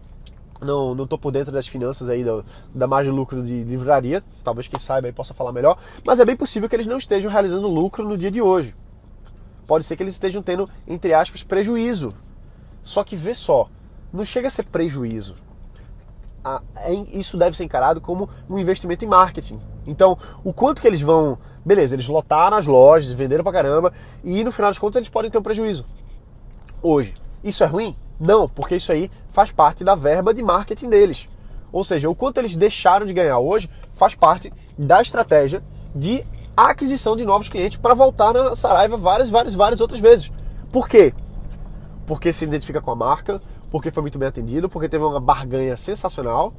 não, 0.60 0.94
não 0.96 1.06
tô 1.06 1.16
por 1.16 1.30
dentro 1.30 1.52
das 1.52 1.68
finanças 1.68 2.08
aí 2.08 2.24
da, 2.24 2.42
da 2.74 2.88
margem 2.88 3.12
de 3.12 3.16
lucro 3.16 3.40
de 3.40 3.62
livraria, 3.62 4.22
talvez 4.42 4.66
quem 4.66 4.80
saiba 4.80 5.06
aí 5.06 5.12
possa 5.12 5.32
falar 5.32 5.52
melhor, 5.52 5.78
mas 6.04 6.18
é 6.18 6.24
bem 6.24 6.36
possível 6.36 6.68
que 6.68 6.74
eles 6.74 6.88
não 6.88 6.98
estejam 6.98 7.30
realizando 7.30 7.68
lucro 7.68 8.06
no 8.06 8.18
dia 8.18 8.32
de 8.32 8.42
hoje. 8.42 8.74
Pode 9.64 9.84
ser 9.84 9.96
que 9.96 10.02
eles 10.02 10.14
estejam 10.14 10.42
tendo, 10.42 10.68
entre 10.88 11.14
aspas, 11.14 11.44
prejuízo. 11.44 12.12
Só 12.82 13.04
que 13.04 13.16
vê 13.16 13.34
só, 13.34 13.68
não 14.12 14.24
chega 14.24 14.48
a 14.48 14.50
ser 14.50 14.64
prejuízo. 14.64 15.36
É, 16.76 16.92
isso 17.12 17.36
deve 17.36 17.56
ser 17.56 17.64
encarado 17.64 18.00
como 18.00 18.28
um 18.48 18.58
investimento 18.58 19.04
em 19.04 19.08
marketing. 19.08 19.60
Então, 19.86 20.16
o 20.42 20.52
quanto 20.52 20.80
que 20.80 20.88
eles 20.88 21.00
vão. 21.00 21.38
Beleza, 21.64 21.94
eles 21.94 22.08
lotaram 22.08 22.56
as 22.56 22.66
lojas, 22.66 23.12
venderam 23.12 23.44
pra 23.44 23.52
caramba, 23.52 23.92
e 24.24 24.42
no 24.42 24.50
final 24.50 24.70
das 24.70 24.78
contas 24.78 24.96
eles 24.96 25.10
podem 25.10 25.30
ter 25.30 25.38
um 25.38 25.42
prejuízo. 25.42 25.84
Hoje. 26.82 27.14
Isso 27.42 27.64
é 27.64 27.66
ruim? 27.66 27.96
Não, 28.18 28.48
porque 28.48 28.76
isso 28.76 28.92
aí 28.92 29.10
faz 29.30 29.50
parte 29.50 29.82
da 29.82 29.94
verba 29.94 30.34
de 30.34 30.42
marketing 30.42 30.88
deles. 30.90 31.28
Ou 31.72 31.82
seja, 31.82 32.08
o 32.08 32.14
quanto 32.14 32.38
eles 32.38 32.56
deixaram 32.56 33.06
de 33.06 33.14
ganhar 33.14 33.38
hoje 33.38 33.70
faz 33.94 34.14
parte 34.14 34.52
da 34.76 35.00
estratégia 35.00 35.62
de 35.94 36.22
aquisição 36.56 37.16
de 37.16 37.24
novos 37.24 37.48
clientes 37.48 37.78
para 37.78 37.94
voltar 37.94 38.32
na 38.32 38.54
Saraiva 38.54 38.96
várias, 38.96 39.30
várias, 39.30 39.54
várias 39.54 39.80
outras 39.80 40.00
vezes. 40.00 40.30
Por 40.70 40.88
quê? 40.88 41.14
Porque 42.10 42.32
se 42.32 42.44
identifica 42.44 42.80
com 42.80 42.90
a 42.90 42.96
marca, 42.96 43.40
porque 43.70 43.92
foi 43.92 44.00
muito 44.00 44.18
bem 44.18 44.26
atendido, 44.26 44.68
porque 44.68 44.88
teve 44.88 45.04
uma 45.04 45.20
barganha 45.20 45.76
sensacional, 45.76 46.52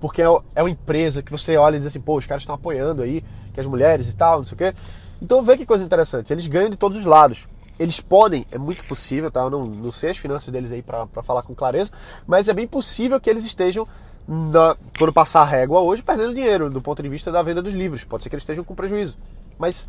porque 0.00 0.22
é, 0.22 0.26
é 0.54 0.62
uma 0.62 0.70
empresa 0.70 1.24
que 1.24 1.32
você 1.32 1.56
olha 1.56 1.74
e 1.74 1.78
diz 1.78 1.88
assim, 1.88 2.00
pô, 2.00 2.16
os 2.16 2.24
caras 2.24 2.44
estão 2.44 2.54
apoiando 2.54 3.02
aí, 3.02 3.24
que 3.52 3.58
as 3.58 3.66
mulheres 3.66 4.08
e 4.08 4.16
tal, 4.16 4.38
não 4.38 4.44
sei 4.44 4.54
o 4.54 4.58
quê. 4.58 4.72
Então 5.20 5.42
vê 5.42 5.56
que 5.56 5.66
coisa 5.66 5.82
interessante, 5.82 6.32
eles 6.32 6.46
ganham 6.46 6.70
de 6.70 6.76
todos 6.76 6.96
os 6.96 7.04
lados. 7.04 7.48
Eles 7.80 8.00
podem, 8.00 8.46
é 8.52 8.56
muito 8.58 8.84
possível, 8.84 9.28
tá? 9.28 9.40
Eu 9.40 9.50
não, 9.50 9.66
não 9.66 9.90
sei 9.90 10.10
as 10.10 10.18
finanças 10.18 10.48
deles 10.50 10.70
aí 10.70 10.82
para 10.82 11.08
falar 11.24 11.42
com 11.42 11.52
clareza, 11.52 11.90
mas 12.24 12.48
é 12.48 12.52
bem 12.52 12.68
possível 12.68 13.20
que 13.20 13.28
eles 13.28 13.44
estejam, 13.44 13.88
na, 14.28 14.76
quando 14.96 15.12
passar 15.12 15.40
a 15.40 15.44
régua 15.44 15.80
hoje, 15.80 16.00
perdendo 16.00 16.32
dinheiro 16.32 16.70
do 16.70 16.80
ponto 16.80 17.02
de 17.02 17.08
vista 17.08 17.32
da 17.32 17.42
venda 17.42 17.60
dos 17.60 17.74
livros. 17.74 18.04
Pode 18.04 18.22
ser 18.22 18.28
que 18.28 18.36
eles 18.36 18.44
estejam 18.44 18.62
com 18.62 18.72
prejuízo. 18.72 19.18
Mas 19.58 19.88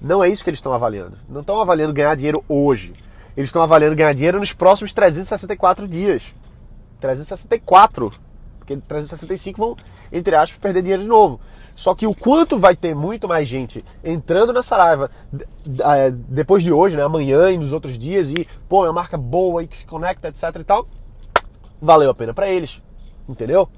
não 0.00 0.22
é 0.22 0.28
isso 0.28 0.44
que 0.44 0.50
eles 0.50 0.58
estão 0.58 0.72
avaliando. 0.72 1.16
Não 1.28 1.40
estão 1.40 1.60
avaliando 1.60 1.92
ganhar 1.92 2.14
dinheiro 2.14 2.44
hoje. 2.48 2.94
Eles 3.36 3.48
estão 3.48 3.62
avaliando 3.62 3.94
ganhar 3.94 4.12
dinheiro 4.14 4.38
nos 4.38 4.52
próximos 4.52 4.92
364 4.92 5.86
dias. 5.86 6.32
364. 7.00 8.12
Porque 8.58 8.76
365 8.76 9.58
vão, 9.58 9.76
entre 10.10 10.34
aspas, 10.34 10.58
perder 10.58 10.82
dinheiro 10.82 11.02
de 11.02 11.08
novo. 11.08 11.40
Só 11.74 11.94
que 11.94 12.06
o 12.06 12.14
quanto 12.14 12.58
vai 12.58 12.74
ter 12.74 12.94
muito 12.94 13.28
mais 13.28 13.46
gente 13.46 13.84
entrando 14.02 14.52
na 14.52 14.62
Saraiva 14.62 15.10
é, 15.84 16.10
depois 16.10 16.62
de 16.62 16.72
hoje, 16.72 16.96
né, 16.96 17.02
amanhã 17.02 17.50
e 17.50 17.58
nos 17.58 17.74
outros 17.74 17.98
dias, 17.98 18.30
e 18.30 18.48
pô, 18.66 18.86
é 18.86 18.88
uma 18.88 18.94
marca 18.94 19.18
boa 19.18 19.62
e 19.62 19.68
que 19.68 19.76
se 19.76 19.86
conecta, 19.86 20.28
etc 20.28 20.56
e 20.58 20.64
tal, 20.64 20.86
valeu 21.80 22.10
a 22.10 22.14
pena 22.14 22.32
para 22.32 22.48
eles. 22.48 22.82
Entendeu? 23.28 23.68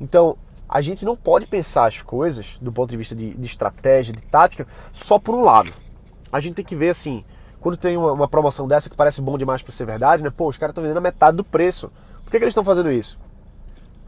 Então, 0.00 0.36
a 0.68 0.80
gente 0.80 1.04
não 1.04 1.16
pode 1.16 1.46
pensar 1.46 1.86
as 1.86 2.02
coisas 2.02 2.58
do 2.60 2.72
ponto 2.72 2.90
de 2.90 2.96
vista 2.96 3.14
de, 3.14 3.32
de 3.32 3.46
estratégia, 3.46 4.12
de 4.12 4.22
tática, 4.22 4.66
só 4.92 5.18
por 5.18 5.34
um 5.36 5.42
lado. 5.42 5.72
A 6.32 6.40
gente 6.40 6.54
tem 6.54 6.64
que 6.64 6.74
ver 6.74 6.90
assim, 6.90 7.24
quando 7.60 7.76
tem 7.76 7.96
uma, 7.96 8.12
uma 8.12 8.28
promoção 8.28 8.66
dessa 8.66 8.88
que 8.88 8.96
parece 8.96 9.20
bom 9.20 9.36
demais 9.36 9.62
para 9.62 9.72
ser 9.72 9.84
verdade, 9.84 10.22
né? 10.22 10.30
Pô, 10.30 10.48
os 10.48 10.56
caras 10.56 10.72
estão 10.72 10.82
vendendo 10.82 10.98
a 10.98 11.02
metade 11.02 11.36
do 11.36 11.44
preço. 11.44 11.90
Por 12.24 12.30
que, 12.30 12.38
que 12.38 12.44
eles 12.44 12.52
estão 12.52 12.64
fazendo 12.64 12.90
isso? 12.90 13.18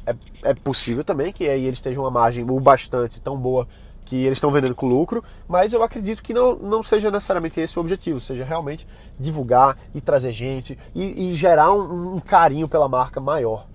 É, 0.07 0.15
é, 0.43 0.55
possível 0.55 1.05
também 1.05 1.33
que 1.33 1.49
aí 1.49 1.65
eles 1.65 1.79
estejam 1.79 2.03
uma 2.03 2.11
margem 2.11 2.45
o 2.49 2.59
bastante 2.59 3.21
tão 3.21 3.37
boa 3.37 3.69
que 4.05 4.17
eles 4.17 4.37
estão 4.37 4.51
vendendo 4.51 4.75
com 4.75 4.87
lucro, 4.87 5.23
mas 5.47 5.73
eu 5.73 5.83
acredito 5.83 6.23
que 6.23 6.35
não, 6.35 6.57
não 6.57 6.83
seja 6.83 7.11
necessariamente 7.11 7.61
esse 7.61 7.79
o 7.79 7.81
objetivo, 7.81 8.21
seja 8.21 8.45
realmente 8.45 8.87
divulgar 9.19 9.79
e 9.95 10.01
trazer 10.01 10.33
gente 10.33 10.77
e, 10.95 11.31
e 11.33 11.37
gerar 11.37 11.73
um, 11.73 12.17
um 12.17 12.21
carinho 12.21 12.69
pela 12.69 12.89
marca 12.89 13.21
maior. 13.21 13.67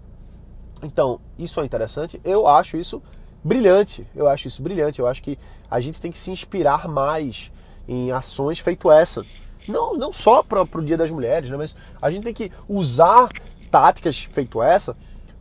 Então, 0.84 1.20
isso 1.38 1.60
é 1.62 1.66
interessante. 1.66 2.20
Eu 2.24 2.48
acho 2.48 2.78
isso 2.78 3.02
brilhante. 3.44 4.06
Eu 4.16 4.28
acho 4.28 4.48
isso 4.48 4.62
brilhante. 4.62 5.00
Eu 5.00 5.08
acho 5.08 5.24
que 5.24 5.40
a 5.70 5.80
gente 5.80 6.02
tem 6.02 6.12
que 6.12 6.20
se 6.20 6.32
inspirar 6.32 6.88
mais 6.88 7.52
em 7.88 8.12
ações 8.12 8.60
feito 8.60 8.92
essa. 8.92 9.26
Não, 9.68 9.96
não 9.96 10.14
só 10.14 10.42
para 10.44 10.62
o 10.62 10.82
Dia 10.84 10.98
das 10.98 11.12
Mulheres, 11.12 11.50
né? 11.50 11.58
mas 11.58 11.76
a 12.02 12.10
gente 12.10 12.24
tem 12.24 12.34
que 12.34 12.52
usar 12.68 13.30
táticas 13.70 14.24
feito 14.24 14.62
essa 14.62 14.96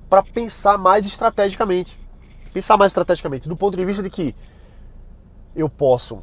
para 0.08 0.22
pensar 0.22 0.78
mais 0.78 1.06
estrategicamente. 1.06 1.96
Pensar 2.52 2.76
mais 2.76 2.90
estrategicamente, 2.90 3.48
do 3.48 3.56
ponto 3.56 3.76
de 3.76 3.84
vista 3.84 4.02
de 4.02 4.10
que 4.10 4.34
eu 5.54 5.68
posso 5.68 6.22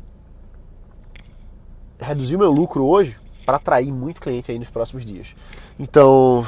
reduzir 2.00 2.38
meu 2.38 2.52
lucro 2.52 2.86
hoje 2.86 3.18
para 3.46 3.58
atrair 3.58 3.92
muito 3.92 4.22
cliente 4.22 4.52
aí 4.52 4.60
nos 4.60 4.70
próximos 4.70 5.06
dias. 5.06 5.36
Então, 5.80 6.46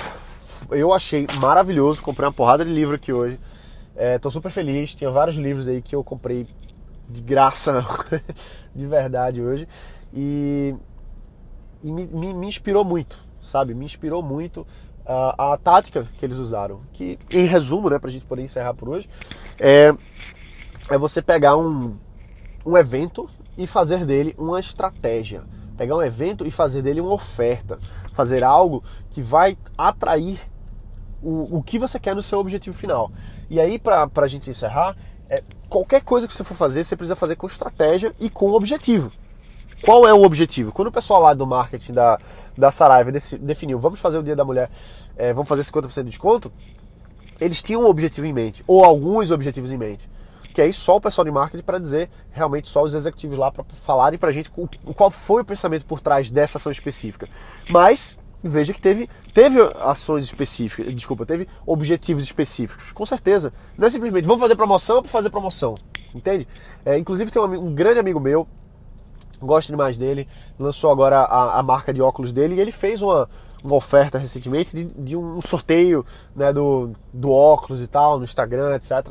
eu 0.71 0.93
achei 0.93 1.27
maravilhoso. 1.39 2.01
Comprei 2.01 2.27
uma 2.27 2.33
porrada 2.33 2.63
de 2.63 2.71
livro 2.71 2.95
aqui 2.95 3.11
hoje. 3.11 3.39
Estou 3.95 4.29
é, 4.29 4.31
super 4.31 4.51
feliz. 4.51 4.95
Tinha 4.95 5.09
vários 5.09 5.35
livros 5.35 5.67
aí 5.67 5.81
que 5.81 5.95
eu 5.95 6.03
comprei 6.03 6.47
de 7.09 7.21
graça, 7.21 7.85
de 8.73 8.85
verdade 8.85 9.41
hoje. 9.41 9.67
E, 10.13 10.75
e 11.85 11.91
me, 11.91 12.07
me, 12.07 12.33
me, 12.33 12.47
inspirou 12.47 12.83
muito, 12.83 13.15
sabe? 13.43 13.75
Me 13.75 13.85
inspirou 13.85 14.23
muito 14.23 14.65
a, 15.05 15.53
a, 15.53 15.57
tática 15.57 16.07
que 16.17 16.25
eles 16.25 16.39
usaram. 16.39 16.81
Que, 16.91 17.19
em 17.31 17.45
resumo, 17.45 17.91
né, 17.91 17.99
para 17.99 18.09
a 18.09 18.11
gente 18.11 18.25
poder 18.25 18.41
encerrar 18.41 18.73
por 18.73 18.89
hoje, 18.89 19.07
é, 19.59 19.93
é 20.89 20.97
você 20.97 21.21
pegar 21.21 21.55
um, 21.55 21.95
um 22.65 22.75
evento 22.75 23.29
e 23.55 23.67
fazer 23.67 24.03
dele 24.03 24.33
uma 24.35 24.59
estratégia. 24.59 25.43
Pegar 25.77 25.95
um 25.95 26.01
evento 26.01 26.47
e 26.47 26.49
fazer 26.49 26.81
dele 26.81 27.01
uma 27.01 27.13
oferta. 27.13 27.77
Fazer 28.13 28.43
algo 28.43 28.83
que 29.11 29.21
vai 29.21 29.55
atrair 29.77 30.39
o, 31.21 31.57
o 31.57 31.63
que 31.63 31.77
você 31.77 31.99
quer 31.99 32.15
no 32.15 32.23
seu 32.23 32.39
objetivo 32.39 32.75
final. 32.75 33.11
E 33.47 33.59
aí, 33.59 33.77
para 33.77 34.09
a 34.15 34.27
gente 34.27 34.49
encerrar, 34.49 34.97
é, 35.29 35.43
qualquer 35.69 36.01
coisa 36.01 36.27
que 36.27 36.35
você 36.35 36.43
for 36.43 36.55
fazer, 36.55 36.83
você 36.83 36.95
precisa 36.95 37.15
fazer 37.15 37.35
com 37.35 37.45
estratégia 37.45 38.11
e 38.19 38.27
com 38.27 38.51
objetivo. 38.53 39.11
Qual 39.85 40.07
é 40.07 40.13
o 40.13 40.23
objetivo? 40.23 40.71
Quando 40.71 40.87
o 40.87 40.91
pessoal 40.91 41.21
lá 41.21 41.33
do 41.35 41.45
marketing 41.45 41.93
da, 41.93 42.17
da 42.57 42.71
Saraiva 42.71 43.11
definiu, 43.39 43.77
vamos 43.77 43.99
fazer 43.99 44.17
o 44.17 44.23
Dia 44.23 44.35
da 44.35 44.43
Mulher, 44.43 44.69
é, 45.15 45.31
vamos 45.31 45.47
fazer 45.47 45.61
50% 45.61 46.03
de 46.03 46.09
desconto, 46.09 46.51
eles 47.39 47.61
tinham 47.61 47.83
um 47.83 47.85
objetivo 47.85 48.25
em 48.25 48.33
mente, 48.33 48.63
ou 48.65 48.83
alguns 48.83 49.29
objetivos 49.29 49.71
em 49.71 49.77
mente. 49.77 50.09
Que 50.55 50.61
aí 50.61 50.73
só 50.73 50.95
o 50.95 51.01
pessoal 51.01 51.23
de 51.23 51.31
marketing 51.31 51.63
para 51.63 51.77
dizer, 51.77 52.09
realmente 52.31 52.67
só 52.67 52.81
os 52.81 52.95
executivos 52.95 53.37
lá 53.37 53.51
para 53.51 53.63
falarem 53.63 54.17
para 54.17 54.29
a 54.29 54.31
gente 54.31 54.49
qual 54.95 55.11
foi 55.11 55.43
o 55.43 55.45
pensamento 55.45 55.85
por 55.85 55.99
trás 55.99 56.31
dessa 56.31 56.57
ação 56.57 56.71
específica. 56.71 57.27
Mas 57.69 58.17
veja 58.41 58.73
que 58.73 58.81
teve, 58.81 59.09
teve 59.33 59.59
ações 59.81 60.23
específicas, 60.23 60.95
desculpa, 60.95 61.25
teve 61.25 61.47
objetivos 61.65 62.23
específicos, 62.23 62.91
com 62.91 63.05
certeza. 63.05 63.53
Não 63.77 63.85
é 63.85 63.89
simplesmente 63.89 64.25
vamos 64.25 64.41
fazer 64.41 64.55
promoção 64.55 65.01
para 65.01 65.11
fazer 65.11 65.29
promoção, 65.29 65.75
entende? 66.13 66.47
É, 66.85 66.97
inclusive 66.97 67.29
tem 67.29 67.41
um, 67.41 67.67
um, 67.67 67.75
grande 67.75 67.99
amigo 67.99 68.19
meu, 68.19 68.47
gosto 69.41 69.69
demais 69.69 69.97
dele, 69.97 70.27
lançou 70.59 70.91
agora 70.91 71.19
a, 71.19 71.59
a, 71.59 71.63
marca 71.63 71.93
de 71.93 72.01
óculos 72.01 72.31
dele 72.31 72.55
e 72.55 72.59
ele 72.59 72.71
fez 72.71 73.01
uma, 73.01 73.29
uma 73.63 73.75
oferta 73.75 74.17
recentemente 74.17 74.75
de, 74.75 74.83
de 74.85 75.17
um 75.17 75.41
sorteio 75.41 76.05
né, 76.35 76.51
do, 76.53 76.91
do 77.13 77.31
óculos 77.31 77.81
e 77.81 77.87
tal, 77.87 78.17
no 78.17 78.23
Instagram, 78.23 78.75
etc. 78.75 79.07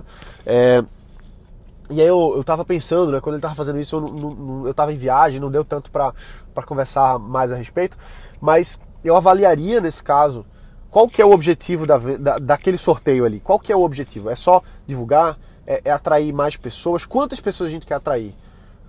É, 0.46 0.84
e 1.90 2.00
aí 2.00 2.06
eu, 2.06 2.34
eu 2.36 2.44
tava 2.44 2.64
pensando, 2.64 3.12
né, 3.12 3.20
quando 3.20 3.34
ele 3.34 3.42
tava 3.42 3.54
fazendo 3.54 3.78
isso, 3.78 3.96
eu, 3.96 4.00
não, 4.00 4.66
eu 4.66 4.74
tava 4.74 4.92
em 4.92 4.96
viagem, 4.96 5.40
não 5.40 5.50
deu 5.50 5.64
tanto 5.64 5.90
para 5.90 6.12
conversar 6.66 7.18
mais 7.18 7.52
a 7.52 7.56
respeito, 7.56 7.96
mas 8.40 8.78
eu 9.04 9.14
avaliaria 9.14 9.80
nesse 9.80 10.02
caso 10.02 10.46
qual 10.94 11.08
que 11.08 11.20
é 11.20 11.26
o 11.26 11.32
objetivo 11.32 11.84
da, 11.86 11.98
da, 11.98 12.38
daquele 12.38 12.78
sorteio 12.78 13.24
ali. 13.24 13.40
Qual 13.40 13.58
que 13.58 13.72
é 13.72 13.76
o 13.76 13.82
objetivo? 13.82 14.30
É 14.30 14.36
só 14.36 14.62
divulgar? 14.86 15.36
É, 15.66 15.82
é, 15.86 15.90
atrair 15.90 16.32
mais 16.32 16.56
pessoas? 16.56 17.04
Quantas 17.04 17.40
pessoas 17.40 17.68
a 17.68 17.72
gente 17.72 17.84
quer 17.84 17.94
atrair? 17.94 18.32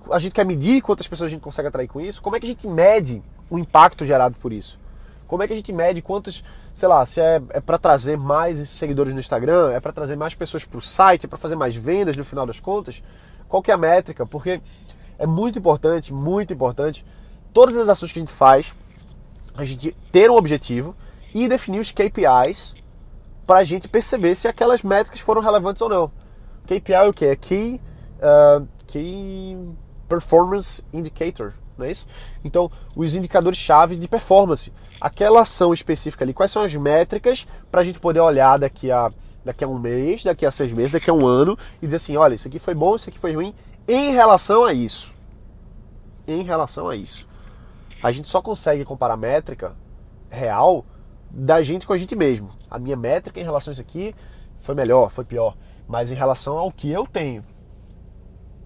A 0.10 0.20
gente 0.20 0.34
quer 0.34 0.46
medir 0.46 0.82
quantas 0.82 1.08
pessoas 1.08 1.30
a 1.30 1.34
gente 1.34 1.42
consegue 1.42 1.68
atrair 1.68 1.88
com 1.88 2.00
isso? 2.00 2.22
Como 2.22 2.36
é 2.36 2.40
que 2.40 2.46
a 2.46 2.50
gente 2.50 2.68
mede 2.68 3.22
o 3.50 3.58
impacto 3.58 4.06
gerado 4.06 4.36
por 4.36 4.54
isso? 4.54 4.80
Como 5.28 5.42
é 5.42 5.48
que 5.48 5.54
a 5.54 5.56
gente 5.56 5.74
mede 5.74 6.02
quantas, 6.02 6.44
sei 6.74 6.88
lá, 6.88 7.04
se 7.06 7.20
é, 7.20 7.42
é 7.50 7.60
para 7.60 7.78
trazer 7.78 8.18
mais 8.18 8.70
seguidores 8.70 9.14
no 9.14 9.20
Instagram, 9.20 9.72
é 9.72 9.80
para 9.80 9.92
trazer 9.92 10.16
mais 10.16 10.36
pessoas 10.36 10.64
para 10.64 10.78
o 10.78 10.82
site, 10.82 11.26
é 11.26 11.28
para 11.28 11.38
fazer 11.38 11.56
mais 11.56 11.76
vendas 11.76 12.16
no 12.16 12.24
final 12.24 12.46
das 12.46 12.60
contas? 12.60 13.02
Qual 13.50 13.64
que 13.64 13.72
é 13.72 13.74
a 13.74 13.78
métrica? 13.78 14.26
Porque 14.26 14.62
é 15.18 15.26
muito 15.26 15.58
importante, 15.58 16.14
muito 16.14 16.54
importante, 16.54 17.06
todas 17.54 17.76
as 17.78 17.90
ações 17.90 18.12
que 18.12 18.20
a 18.20 18.22
gente 18.22 18.32
faz, 18.32 18.76
a 19.56 19.66
gente 19.66 19.96
ter 20.12 20.30
um 20.30 20.36
objetivo 20.36 20.96
e 21.34 21.48
definir 21.48 21.80
os 21.80 21.92
KPIs 21.92 22.76
para 23.48 23.60
a 23.60 23.64
gente 23.64 23.88
perceber 23.88 24.36
se 24.36 24.48
aquelas 24.48 24.84
métricas 24.84 25.20
foram 25.20 25.42
relevantes 25.42 25.82
ou 25.82 25.90
não. 25.90 26.12
KPI 26.66 26.94
é 26.94 27.04
o 27.04 27.14
que? 27.14 27.26
É 27.26 27.36
Key, 27.36 27.82
uh, 28.20 28.68
Key 28.88 29.58
Performance 30.16 30.84
Indicator, 30.94 31.54
não 31.78 31.86
é 31.86 31.92
isso? 31.92 32.08
Então, 32.44 32.72
os 32.96 33.16
indicadores-chave 33.16 33.98
de 33.98 34.08
performance. 34.08 34.72
Aquela 35.00 35.42
ação 35.42 35.74
específica 35.74 36.24
ali, 36.24 36.34
quais 36.34 36.52
são 36.52 36.64
as 36.64 36.74
métricas 36.74 37.46
para 37.70 37.82
a 37.82 37.84
gente 37.84 38.00
poder 38.00 38.22
olhar 38.22 38.58
daqui 38.58 38.90
a, 38.90 39.12
daqui 39.44 39.64
a 39.64 39.68
um 39.68 39.78
mês, 39.78 40.24
daqui 40.24 40.46
a 40.46 40.52
seis 40.52 40.72
meses, 40.72 40.94
daqui 40.94 41.10
a 41.10 41.14
um 41.14 41.28
ano 41.28 41.58
e 41.82 41.86
dizer 41.86 41.98
assim: 41.98 42.16
olha, 42.16 42.34
isso 42.36 42.48
aqui 42.48 42.60
foi 42.60 42.74
bom, 42.74 42.96
isso 42.96 43.10
aqui 43.10 43.20
foi 43.20 43.34
ruim, 43.34 43.54
Em 43.88 44.14
relação 44.14 44.64
a 44.64 44.74
isso, 44.74 45.14
em 46.26 46.44
relação 46.44 46.88
a 46.88 46.96
isso, 46.96 47.28
a 48.02 48.12
gente 48.12 48.30
só 48.30 48.42
consegue 48.42 48.86
comparar 48.86 49.18
métrica 49.18 49.76
real 50.30 50.86
da 51.30 51.62
gente 51.62 51.86
com 51.86 51.92
a 51.92 51.98
gente 51.98 52.16
mesmo. 52.16 52.50
A 52.72 52.80
minha 52.80 52.96
métrica 52.96 53.40
em 53.40 53.44
relação 53.44 53.72
a 53.72 53.74
isso 53.74 53.82
aqui 53.82 54.16
foi 54.58 54.74
melhor, 54.74 55.10
foi 55.10 55.26
pior, 55.26 55.56
mas 55.88 56.12
em 56.12 56.16
relação 56.16 56.58
ao 56.58 56.72
que 56.72 56.90
eu 56.90 57.06
tenho, 57.06 57.44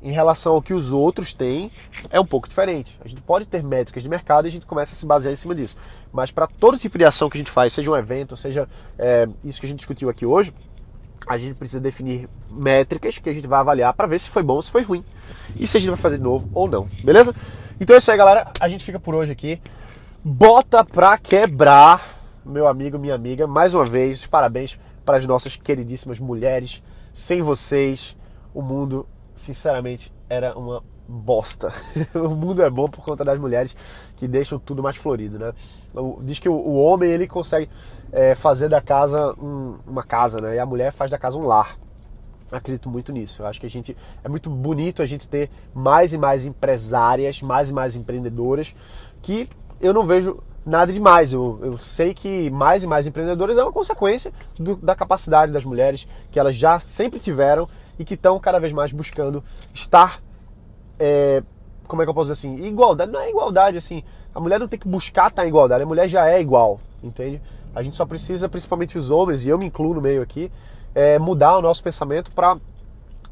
em 0.01 0.12
relação 0.12 0.53
ao 0.53 0.62
que 0.62 0.74
os 0.74 0.91
outros 0.91 1.34
têm, 1.34 1.72
é 2.10 2.20
um 2.20 2.25
pouco 2.25 2.48
diferente. 2.48 2.98
A 3.03 3.08
gente 3.08 3.22
pode 3.22 3.46
ter 3.46 3.63
métricas 3.63 4.01
de 4.01 4.10
mercado 4.10 4.46
e 4.46 4.50
a 4.50 4.51
gente 4.51 4.65
começa 4.65 4.94
a 4.94 4.98
se 4.98 5.06
basear 5.06 5.32
em 5.32 5.36
cima 5.36 5.53
disso. 5.53 5.75
Mas 6.12 6.32
para 6.32 6.48
todo 6.48 6.77
tipo 6.77 6.98
de 6.98 7.03
ação 7.03 7.29
que 7.29 7.38
a 7.38 7.39
gente 7.39 7.51
faz, 7.51 7.74
seja 7.74 7.91
um 7.91 7.96
evento, 7.96 8.36
seja 8.38 8.68
é, 8.98 9.27
isso 9.44 9.60
que 9.60 9.65
a 9.65 9.70
gente 9.70 9.79
discutiu 9.79 10.10
aqui 10.10 10.25
hoje, 10.25 10.53
a 11.27 11.38
gente 11.38 11.56
precisa 11.56 11.79
definir 11.79 12.29
métricas 12.50 13.18
que 13.18 13.29
a 13.29 13.34
gente 13.34 13.48
vai 13.48 13.60
avaliar 13.60 13.94
para 13.94 14.08
ver 14.08 14.20
se 14.20 14.29
foi 14.29 14.41
bom 14.41 14.56
ou 14.56 14.62
se 14.62 14.72
foi 14.72 14.84
ruim. 14.84 15.03
E 15.56 15.68
se 15.68 15.77
a 15.77 15.79
gente 15.79 15.89
vai 15.89 16.00
fazer 16.00 16.18
de 16.18 16.24
novo 16.24 16.50
ou 16.53 16.68
não, 16.68 16.88
beleza? 17.03 17.36
Então 17.79 17.96
é 17.96 18.00
isso 18.00 18.10
aí, 18.10 18.18
galera. 18.18 18.51
A 18.60 18.68
gente 18.68 18.84
fica 18.84 19.00
por 19.00 19.13
hoje 19.13 19.32
aqui. 19.32 19.62
Bota 20.24 20.84
pra 20.84 21.18
quebrar, 21.18 22.20
meu 22.46 22.68
amigo, 22.68 22.98
minha 22.98 23.15
amiga. 23.15 23.48
Mais 23.48 23.74
uma 23.74 23.86
vez, 23.86 24.25
parabéns 24.25 24.79
para 25.06 25.18
as 25.18 25.25
nossas 25.25 25.56
queridíssimas 25.56 26.20
mulheres. 26.20 26.82
Sem 27.13 27.41
vocês, 27.41 28.18
o 28.53 28.62
mundo, 28.62 29.08
sinceramente, 29.39 30.13
era 30.29 30.58
uma 30.58 30.84
bosta. 31.08 31.74
o 32.13 32.29
mundo 32.29 32.62
é 32.62 32.69
bom 32.69 32.88
por 32.88 33.03
conta 33.03 33.24
das 33.24 33.39
mulheres 33.39 33.75
que 34.17 34.27
deixam 34.27 34.60
tudo 34.60 34.84
mais 34.84 34.96
florido, 34.96 35.39
né? 35.39 35.53
Diz 36.22 36.38
que 36.38 36.48
o 36.48 36.75
homem 36.75 37.10
ele 37.10 37.27
consegue 37.27 37.69
é, 38.12 38.36
fazer 38.36 38.69
da 38.69 38.81
casa 38.81 39.34
um, 39.39 39.77
uma 39.88 40.03
casa, 40.03 40.39
né? 40.39 40.55
E 40.55 40.60
a 40.60 40.65
mulher 40.65 40.91
faz 40.91 41.10
da 41.10 41.17
casa 41.17 41.38
um 41.38 41.48
lar. 41.48 41.77
Acredito 42.51 42.89
muito 42.89 43.12
nisso. 43.12 43.41
Eu 43.41 43.48
acho 43.48 43.60
que 43.60 43.65
a 43.65 43.69
gente 43.69 43.96
é 44.24 44.29
muito 44.29 44.50
bonito 44.50 45.01
a 45.01 45.05
gente 45.05 45.27
ter 45.27 45.50
mais 45.74 46.13
e 46.13 46.17
mais 46.17 46.46
empresárias, 46.46 47.41
mais 47.41 47.69
e 47.69 47.74
mais 47.74 47.96
empreendedoras 47.96 48.75
que 49.22 49.50
eu 49.81 49.93
não 49.93 50.05
vejo 50.05 50.41
nada 50.65 50.91
demais. 50.91 51.34
Eu, 51.34 51.60
eu 51.62 51.77
sei 51.77 52.13
que 52.13 52.50
mais 52.50 52.84
e 52.84 52.88
mais 52.88 53.08
empreendedoras 53.08 53.58
é 53.58 53.63
uma 53.63 53.72
consequência 53.72 54.31
do, 54.58 54.75
da 54.75 54.96
capacidade 54.96 55.51
das 55.51 55.63
mulheres 55.65 56.08
que 56.31 56.39
elas 56.39 56.55
já 56.55 56.79
sempre 56.79 57.19
tiveram 57.19 57.67
e 58.00 58.06
que 58.06 58.13
estão 58.13 58.39
cada 58.39 58.60
vez 58.60 58.72
mais 58.74 58.94
buscando 58.94 59.44
estar. 59.74 60.22
É, 60.98 61.44
como 61.86 62.01
é 62.01 62.06
que 62.06 62.10
eu 62.10 62.13
posso 62.13 62.32
dizer 62.32 62.48
assim? 62.48 62.65
Igualdade. 62.65 63.12
Não 63.12 63.20
é 63.20 63.29
igualdade 63.29 63.77
assim. 63.77 64.03
A 64.34 64.39
mulher 64.39 64.60
não 64.60 64.68
tem 64.68 64.79
que 64.79 64.88
buscar 64.88 65.29
estar 65.29 65.46
em 65.46 65.50
igualdade, 65.50 65.84
a 65.84 65.86
mulher 65.86 66.08
já 66.08 66.29
é 66.29 66.39
igual, 66.39 66.79
entende? 67.03 67.41
A 67.75 67.84
gente 67.84 67.98
só 67.98 68.06
precisa, 68.06 68.48
principalmente 68.48 68.98
os 68.98 69.12
homens, 69.12 69.46
e 69.46 69.50
eu 69.50 69.58
me 69.58 69.65
incluo 69.65 69.94
no 69.94 70.01
meio 70.01 70.22
aqui, 70.22 70.51
é, 70.96 71.20
mudar 71.20 71.58
o 71.58 71.62
nosso 71.62 71.84
pensamento 71.84 72.32
para 72.32 72.58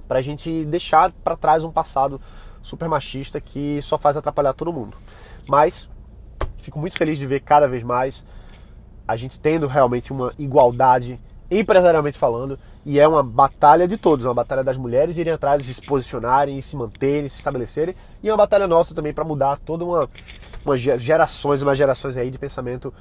a 0.09 0.21
gente 0.21 0.65
deixar 0.65 1.11
para 1.23 1.37
trás 1.37 1.63
um 1.63 1.71
passado 1.71 2.19
super 2.61 2.89
machista 2.89 3.39
que 3.39 3.81
só 3.81 3.97
faz 3.97 4.17
atrapalhar 4.17 4.53
todo 4.53 4.73
mundo. 4.73 4.97
Mas 5.47 5.89
fico 6.57 6.79
muito 6.79 6.97
feliz 6.97 7.17
de 7.17 7.25
ver 7.25 7.41
cada 7.41 7.67
vez 7.67 7.83
mais 7.83 8.25
a 9.07 9.15
gente 9.15 9.39
tendo 9.39 9.67
realmente 9.67 10.11
uma 10.11 10.33
igualdade 10.37 11.19
empresarialmente 11.49 12.17
falando, 12.17 12.59
e 12.87 13.01
é 13.01 13.05
uma 13.05 13.21
batalha 13.21 13.85
de 13.85 13.97
todos, 13.97 14.23
uma 14.23 14.33
batalha 14.33 14.63
das 14.63 14.77
mulheres 14.77 15.17
irem 15.17 15.33
atrás 15.33 15.65
se 15.65 15.81
posicionarem, 15.81 16.61
se 16.61 16.73
manterem, 16.73 17.27
se 17.27 17.37
estabelecerem, 17.37 17.93
e 18.23 18.29
é 18.29 18.31
uma 18.31 18.37
batalha 18.37 18.65
nossa 18.65 18.95
também 18.95 19.13
para 19.13 19.25
mudar 19.25 19.57
toda 19.57 19.83
uma, 19.83 20.09
uma 20.63 20.77
gerações, 20.77 21.61
umas 21.61 21.77
gerações 21.77 22.15
aí 22.15 22.31
de 22.31 22.37
pensamento 22.37 22.93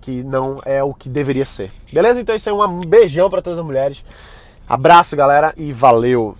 que 0.00 0.22
não 0.22 0.60
é 0.64 0.80
o 0.84 0.94
que 0.94 1.08
deveria 1.08 1.44
ser. 1.44 1.72
Beleza? 1.92 2.20
Então 2.20 2.36
isso 2.36 2.48
é 2.48 2.52
um 2.52 2.80
beijão 2.82 3.28
para 3.28 3.42
todas 3.42 3.58
as 3.58 3.64
mulheres. 3.64 4.04
Abraço, 4.68 5.16
galera, 5.16 5.52
e 5.56 5.72
valeu. 5.72 6.36